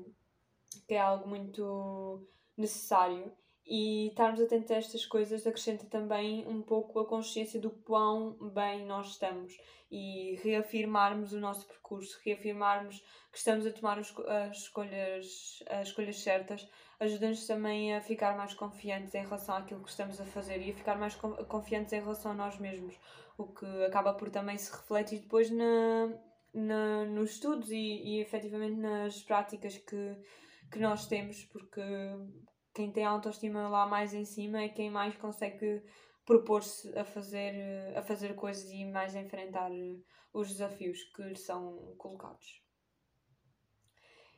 que 0.88 0.94
é 0.96 1.00
algo 1.00 1.30
muito 1.30 2.28
necessário 2.58 3.32
e 3.66 4.08
estarmos 4.08 4.42
atentos 4.42 4.72
a 4.72 4.76
estas 4.76 5.06
coisas 5.06 5.48
acrescenta 5.48 5.86
também 5.86 6.46
um 6.48 6.62
pouco 6.62 7.00
a 7.00 7.08
consciência 7.08 7.60
do 7.60 7.70
quão 7.70 8.34
bem 8.54 8.86
nós 8.86 9.12
estamos. 9.12 9.58
E 9.90 10.40
reafirmarmos 10.44 11.34
o 11.34 11.40
nosso 11.40 11.68
percurso, 11.68 12.20
reafirmarmos 12.26 13.00
que 13.32 13.38
estamos 13.38 13.66
a 13.66 13.72
tomar 13.72 14.00
as 14.00 14.12
escolhas, 14.58 15.64
as 15.70 15.88
escolhas 15.88 16.20
certas, 16.20 16.68
ajuda-nos 17.00 17.46
também 17.46 17.96
a 17.96 18.02
ficar 18.02 18.36
mais 18.36 18.54
confiantes 18.54 19.14
em 19.14 19.24
relação 19.24 19.56
àquilo 19.56 19.84
que 19.84 19.90
estamos 19.90 20.20
a 20.20 20.26
fazer 20.26 20.62
e 20.62 20.72
a 20.72 20.74
ficar 20.74 20.98
mais 20.98 21.16
confiantes 21.16 21.94
em 21.94 22.00
relação 22.00 22.32
a 22.32 22.36
nós 22.36 22.58
mesmos, 22.58 22.96
o 23.38 23.48
que 23.48 23.66
acaba 23.86 24.14
por 24.14 24.30
também 24.30 24.58
se 24.58 24.72
refletir 24.72 25.20
depois 25.20 25.50
na, 25.52 26.12
na, 26.54 27.06
nos 27.06 27.32
estudos 27.32 27.70
e, 27.72 27.76
e 27.76 28.20
efetivamente 28.20 28.76
nas 28.76 29.22
práticas 29.22 29.78
que, 29.78 30.18
que 30.72 30.80
nós 30.80 31.08
temos, 31.08 31.44
porque 31.46 31.82
quem 32.74 32.92
tem 32.92 33.06
a 33.06 33.10
autoestima 33.10 33.68
lá 33.70 33.86
mais 33.86 34.14
em 34.14 34.26
cima 34.26 34.62
é 34.62 34.70
quem 34.70 34.90
mais 34.90 35.16
consegue 35.18 35.84
propor-se 36.26 36.98
a 36.98 37.04
fazer, 37.04 37.54
a 37.96 38.02
fazer 38.02 38.34
coisas 38.36 38.70
e 38.72 38.86
mais 38.86 39.16
enfrentar 39.16 39.72
os 40.34 40.48
desafios 40.48 41.04
que 41.16 41.22
lhe 41.22 41.36
são 41.36 41.94
colocados. 41.98 42.64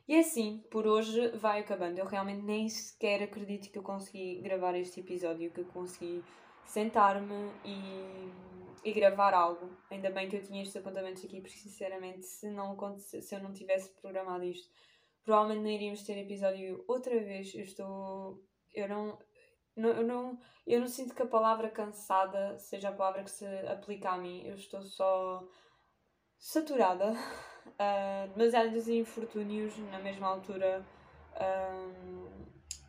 E 0.08 0.14
é 0.14 0.20
assim, 0.20 0.64
por 0.70 0.86
hoje 0.86 1.30
vai 1.36 1.60
acabando. 1.60 1.98
Eu 1.98 2.06
realmente 2.06 2.42
nem 2.42 2.68
sequer 2.68 3.22
acredito 3.22 3.70
que 3.70 3.78
eu 3.78 3.82
consegui 3.82 4.40
gravar 4.40 4.74
este 4.76 5.00
episódio, 5.00 5.50
que 5.50 5.60
eu 5.60 5.64
consegui 5.66 6.22
sentar-me 6.64 7.50
e, 7.64 8.88
e 8.88 8.92
gravar 8.92 9.34
algo. 9.34 9.68
Ainda 9.90 10.10
bem 10.10 10.28
que 10.28 10.36
eu 10.36 10.42
tinha 10.42 10.62
estes 10.62 10.76
apontamentos 10.76 11.24
aqui, 11.24 11.40
porque 11.40 11.56
sinceramente, 11.56 12.24
se, 12.24 12.48
não 12.50 12.76
se 12.98 13.34
eu 13.34 13.42
não 13.42 13.52
tivesse 13.52 13.90
programado 14.00 14.44
isto, 14.44 14.68
provavelmente 15.26 15.62
não 15.64 15.70
iríamos 15.70 16.02
ter 16.04 16.16
episódio 16.18 16.84
outra 16.86 17.18
vez. 17.18 17.52
Eu 17.52 17.64
estou. 17.64 18.42
Eu 18.72 18.88
não. 18.88 19.18
não 19.76 19.90
eu, 19.90 20.06
não, 20.06 20.40
eu 20.66 20.80
não 20.80 20.86
sinto 20.86 21.14
que 21.14 21.22
a 21.22 21.26
palavra 21.26 21.68
cansada 21.68 22.56
seja 22.58 22.88
a 22.90 22.92
palavra 22.92 23.24
que 23.24 23.30
se 23.30 23.44
aplica 23.66 24.10
a 24.10 24.16
mim. 24.16 24.46
Eu 24.46 24.54
estou 24.54 24.80
só 24.80 25.46
saturada. 26.38 27.12
Uh, 27.66 28.32
demasiados 28.32 28.88
infortúnios 28.88 29.76
na 29.90 29.98
mesma 29.98 30.28
altura. 30.28 30.86
Um, 31.34 32.28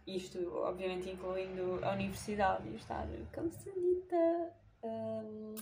isto, 0.06 0.38
obviamente, 0.54 1.10
incluindo 1.10 1.84
a 1.84 1.94
universidade 1.94 2.70
e 2.70 2.76
estar 2.76 3.08
cansadita. 3.32 4.54
Um, 4.84 5.56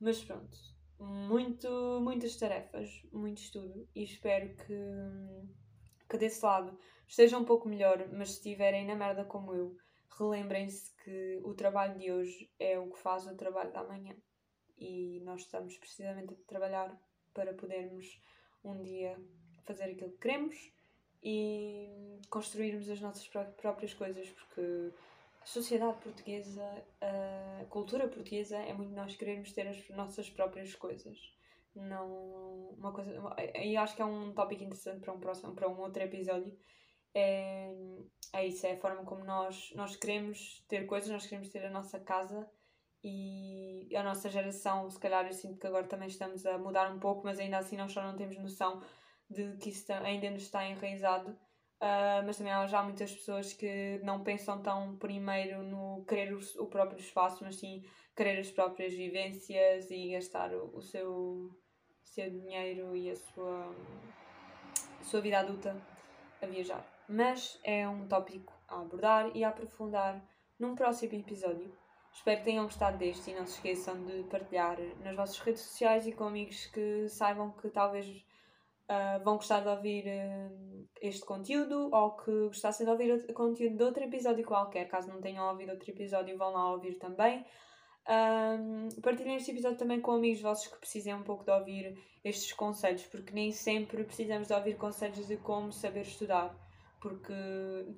mas 0.00 0.24
pronto, 0.24 0.56
muito, 0.98 2.00
muitas 2.02 2.34
tarefas, 2.36 2.88
muito 3.12 3.42
estudo 3.42 3.86
e 3.94 4.02
espero 4.02 4.48
que 4.56 4.74
que 6.12 6.18
desse 6.18 6.44
lado 6.44 6.78
esteja 7.08 7.38
um 7.38 7.44
pouco 7.44 7.66
melhor, 7.66 8.06
mas 8.12 8.32
se 8.32 8.36
estiverem 8.36 8.86
na 8.86 8.94
merda 8.94 9.24
como 9.24 9.54
eu, 9.54 9.74
relembrem-se 10.18 10.94
que 11.02 11.40
o 11.42 11.54
trabalho 11.54 11.98
de 11.98 12.12
hoje 12.12 12.50
é 12.58 12.78
o 12.78 12.90
que 12.90 12.98
faz 12.98 13.26
o 13.26 13.34
trabalho 13.34 13.72
da 13.72 13.82
manhã. 13.82 14.14
E 14.76 15.20
nós 15.24 15.40
estamos 15.40 15.76
precisamente 15.78 16.34
a 16.34 16.46
trabalhar 16.46 16.94
para 17.32 17.54
podermos 17.54 18.20
um 18.62 18.82
dia 18.82 19.18
fazer 19.64 19.84
aquilo 19.84 20.10
que 20.12 20.18
queremos 20.18 20.70
e 21.22 22.20
construirmos 22.28 22.90
as 22.90 23.00
nossas 23.00 23.26
próprias 23.56 23.94
coisas, 23.94 24.28
porque 24.28 24.92
a 25.40 25.46
sociedade 25.46 25.96
portuguesa, 25.98 26.84
a 27.00 27.64
cultura 27.70 28.06
portuguesa 28.06 28.58
é 28.58 28.74
muito 28.74 28.92
nós 28.92 29.16
querermos 29.16 29.52
ter 29.52 29.66
as 29.66 29.88
nossas 29.90 30.28
próprias 30.28 30.74
coisas. 30.74 31.18
Não, 31.74 32.74
uma 32.78 32.92
coisa, 32.92 33.12
e 33.54 33.76
acho 33.76 33.96
que 33.96 34.02
é 34.02 34.04
um 34.04 34.32
tópico 34.32 34.62
interessante 34.62 35.00
para 35.00 35.12
um 35.12 35.20
próximo, 35.20 35.54
para 35.54 35.68
um 35.68 35.80
outro 35.80 36.02
episódio. 36.02 36.56
É, 37.14 37.74
é 38.32 38.46
isso, 38.46 38.66
é 38.66 38.72
a 38.72 38.80
forma 38.80 39.04
como 39.04 39.24
nós, 39.24 39.72
nós 39.74 39.96
queremos 39.96 40.64
ter 40.68 40.86
coisas, 40.86 41.10
nós 41.10 41.26
queremos 41.26 41.48
ter 41.48 41.64
a 41.64 41.70
nossa 41.70 41.98
casa 42.00 42.48
e 43.04 43.88
a 43.96 44.02
nossa 44.02 44.30
geração, 44.30 44.88
se 44.90 44.98
calhar 44.98 45.26
eu 45.26 45.32
sinto 45.32 45.58
que 45.58 45.66
agora 45.66 45.86
também 45.86 46.08
estamos 46.08 46.46
a 46.46 46.58
mudar 46.58 46.90
um 46.92 47.00
pouco, 47.00 47.24
mas 47.24 47.38
ainda 47.38 47.58
assim 47.58 47.76
nós 47.76 47.92
só 47.92 48.02
não 48.02 48.16
temos 48.16 48.38
noção 48.38 48.82
de 49.28 49.56
que 49.56 49.70
isso 49.70 49.92
ainda 49.92 50.30
nos 50.30 50.42
está 50.42 50.64
enraizado 50.66 51.36
Uh, 51.82 52.22
mas 52.24 52.38
também 52.38 52.52
há 52.52 52.64
já 52.68 52.80
muitas 52.80 53.12
pessoas 53.12 53.52
que 53.52 53.98
não 54.04 54.22
pensam 54.22 54.62
tão 54.62 54.96
primeiro 54.98 55.64
no 55.64 56.04
querer 56.04 56.32
o, 56.32 56.38
o 56.62 56.66
próprio 56.68 57.00
espaço, 57.00 57.42
mas 57.42 57.56
sim 57.56 57.82
querer 58.16 58.38
as 58.40 58.50
próprias 58.50 58.92
vivências 58.92 59.90
e 59.90 60.12
gastar 60.12 60.52
o, 60.54 60.76
o 60.76 60.82
seu, 60.82 61.50
seu 62.02 62.30
dinheiro 62.30 62.94
e 62.96 63.10
a 63.10 63.16
sua, 63.16 63.74
a 65.00 65.04
sua 65.04 65.20
vida 65.20 65.38
adulta 65.38 65.76
a 66.40 66.46
viajar. 66.46 66.86
Mas 67.08 67.58
é 67.64 67.88
um 67.88 68.06
tópico 68.06 68.52
a 68.68 68.80
abordar 68.80 69.30
e 69.34 69.44
a 69.44 69.48
aprofundar 69.48 70.22
num 70.58 70.74
próximo 70.74 71.14
episódio. 71.14 71.72
Espero 72.12 72.38
que 72.38 72.44
tenham 72.44 72.64
gostado 72.64 72.98
deste 72.98 73.30
e 73.30 73.34
não 73.34 73.46
se 73.46 73.54
esqueçam 73.54 74.04
de 74.04 74.22
partilhar 74.24 74.78
nas 75.02 75.16
vossas 75.16 75.38
redes 75.38 75.62
sociais 75.62 76.06
e 76.06 76.12
com 76.12 76.24
amigos 76.24 76.66
que 76.66 77.08
saibam 77.08 77.50
que 77.52 77.70
talvez 77.70 78.06
uh, 78.06 79.24
vão 79.24 79.36
gostar 79.36 79.60
de 79.60 79.68
ouvir 79.68 80.04
uh, 80.06 80.88
este 81.00 81.24
conteúdo 81.24 81.88
ou 81.92 82.16
que 82.16 82.30
gostassem 82.48 82.84
de 82.84 82.92
ouvir 82.92 83.12
o 83.12 83.32
conteúdo 83.32 83.76
de 83.76 83.82
outro 83.82 84.04
episódio 84.04 84.44
qualquer. 84.44 84.86
Caso 84.88 85.08
não 85.08 85.20
tenham 85.20 85.48
ouvido 85.48 85.72
outro 85.72 85.90
episódio, 85.90 86.36
vão 86.36 86.52
lá 86.52 86.70
ouvir 86.72 86.98
também. 86.98 87.44
Um, 88.08 88.88
partilhem 89.00 89.36
este 89.36 89.52
episódio 89.52 89.78
também 89.78 90.00
com 90.00 90.12
amigos 90.12 90.40
vossos 90.40 90.66
que 90.66 90.78
precisem 90.78 91.14
um 91.14 91.22
pouco 91.22 91.44
de 91.44 91.52
ouvir 91.52 91.96
estes 92.24 92.52
conselhos, 92.52 93.04
porque 93.06 93.32
nem 93.32 93.52
sempre 93.52 94.04
precisamos 94.04 94.48
de 94.48 94.54
ouvir 94.54 94.76
conselhos 94.76 95.26
de 95.26 95.36
como 95.36 95.72
saber 95.72 96.02
estudar, 96.02 96.54
porque 97.00 97.32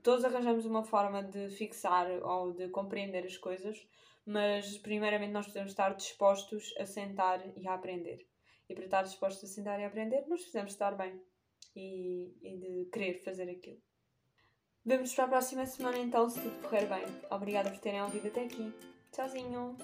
todos 0.02 0.24
arranjamos 0.24 0.66
uma 0.66 0.84
forma 0.84 1.22
de 1.22 1.48
fixar 1.50 2.06
ou 2.22 2.52
de 2.52 2.68
compreender 2.68 3.24
as 3.24 3.36
coisas, 3.38 3.86
mas 4.26 4.76
primeiramente 4.78 5.32
nós 5.32 5.46
precisamos 5.46 5.72
estar 5.72 5.94
dispostos 5.94 6.74
a 6.78 6.84
sentar 6.84 7.42
e 7.56 7.66
a 7.66 7.74
aprender. 7.74 8.26
E 8.68 8.74
para 8.74 8.84
estar 8.84 9.02
dispostos 9.02 9.50
a 9.50 9.52
sentar 9.54 9.80
e 9.80 9.84
a 9.84 9.88
aprender, 9.88 10.24
nós 10.26 10.40
precisamos 10.40 10.72
estar 10.72 10.92
bem 10.96 11.20
e, 11.76 12.34
e 12.42 12.58
de 12.58 12.90
querer 12.90 13.22
fazer 13.22 13.48
aquilo. 13.50 13.80
Vemos 14.84 15.14
para 15.14 15.24
a 15.24 15.28
próxima 15.28 15.64
semana 15.64 15.98
então, 15.98 16.28
se 16.28 16.40
tudo 16.40 16.62
correr 16.62 16.86
bem. 16.86 17.04
Obrigada 17.30 17.70
por 17.70 17.80
terem 17.80 18.02
ouvido 18.02 18.28
até 18.28 18.44
aqui. 18.44 18.93
Tchauzinho! 19.14 19.76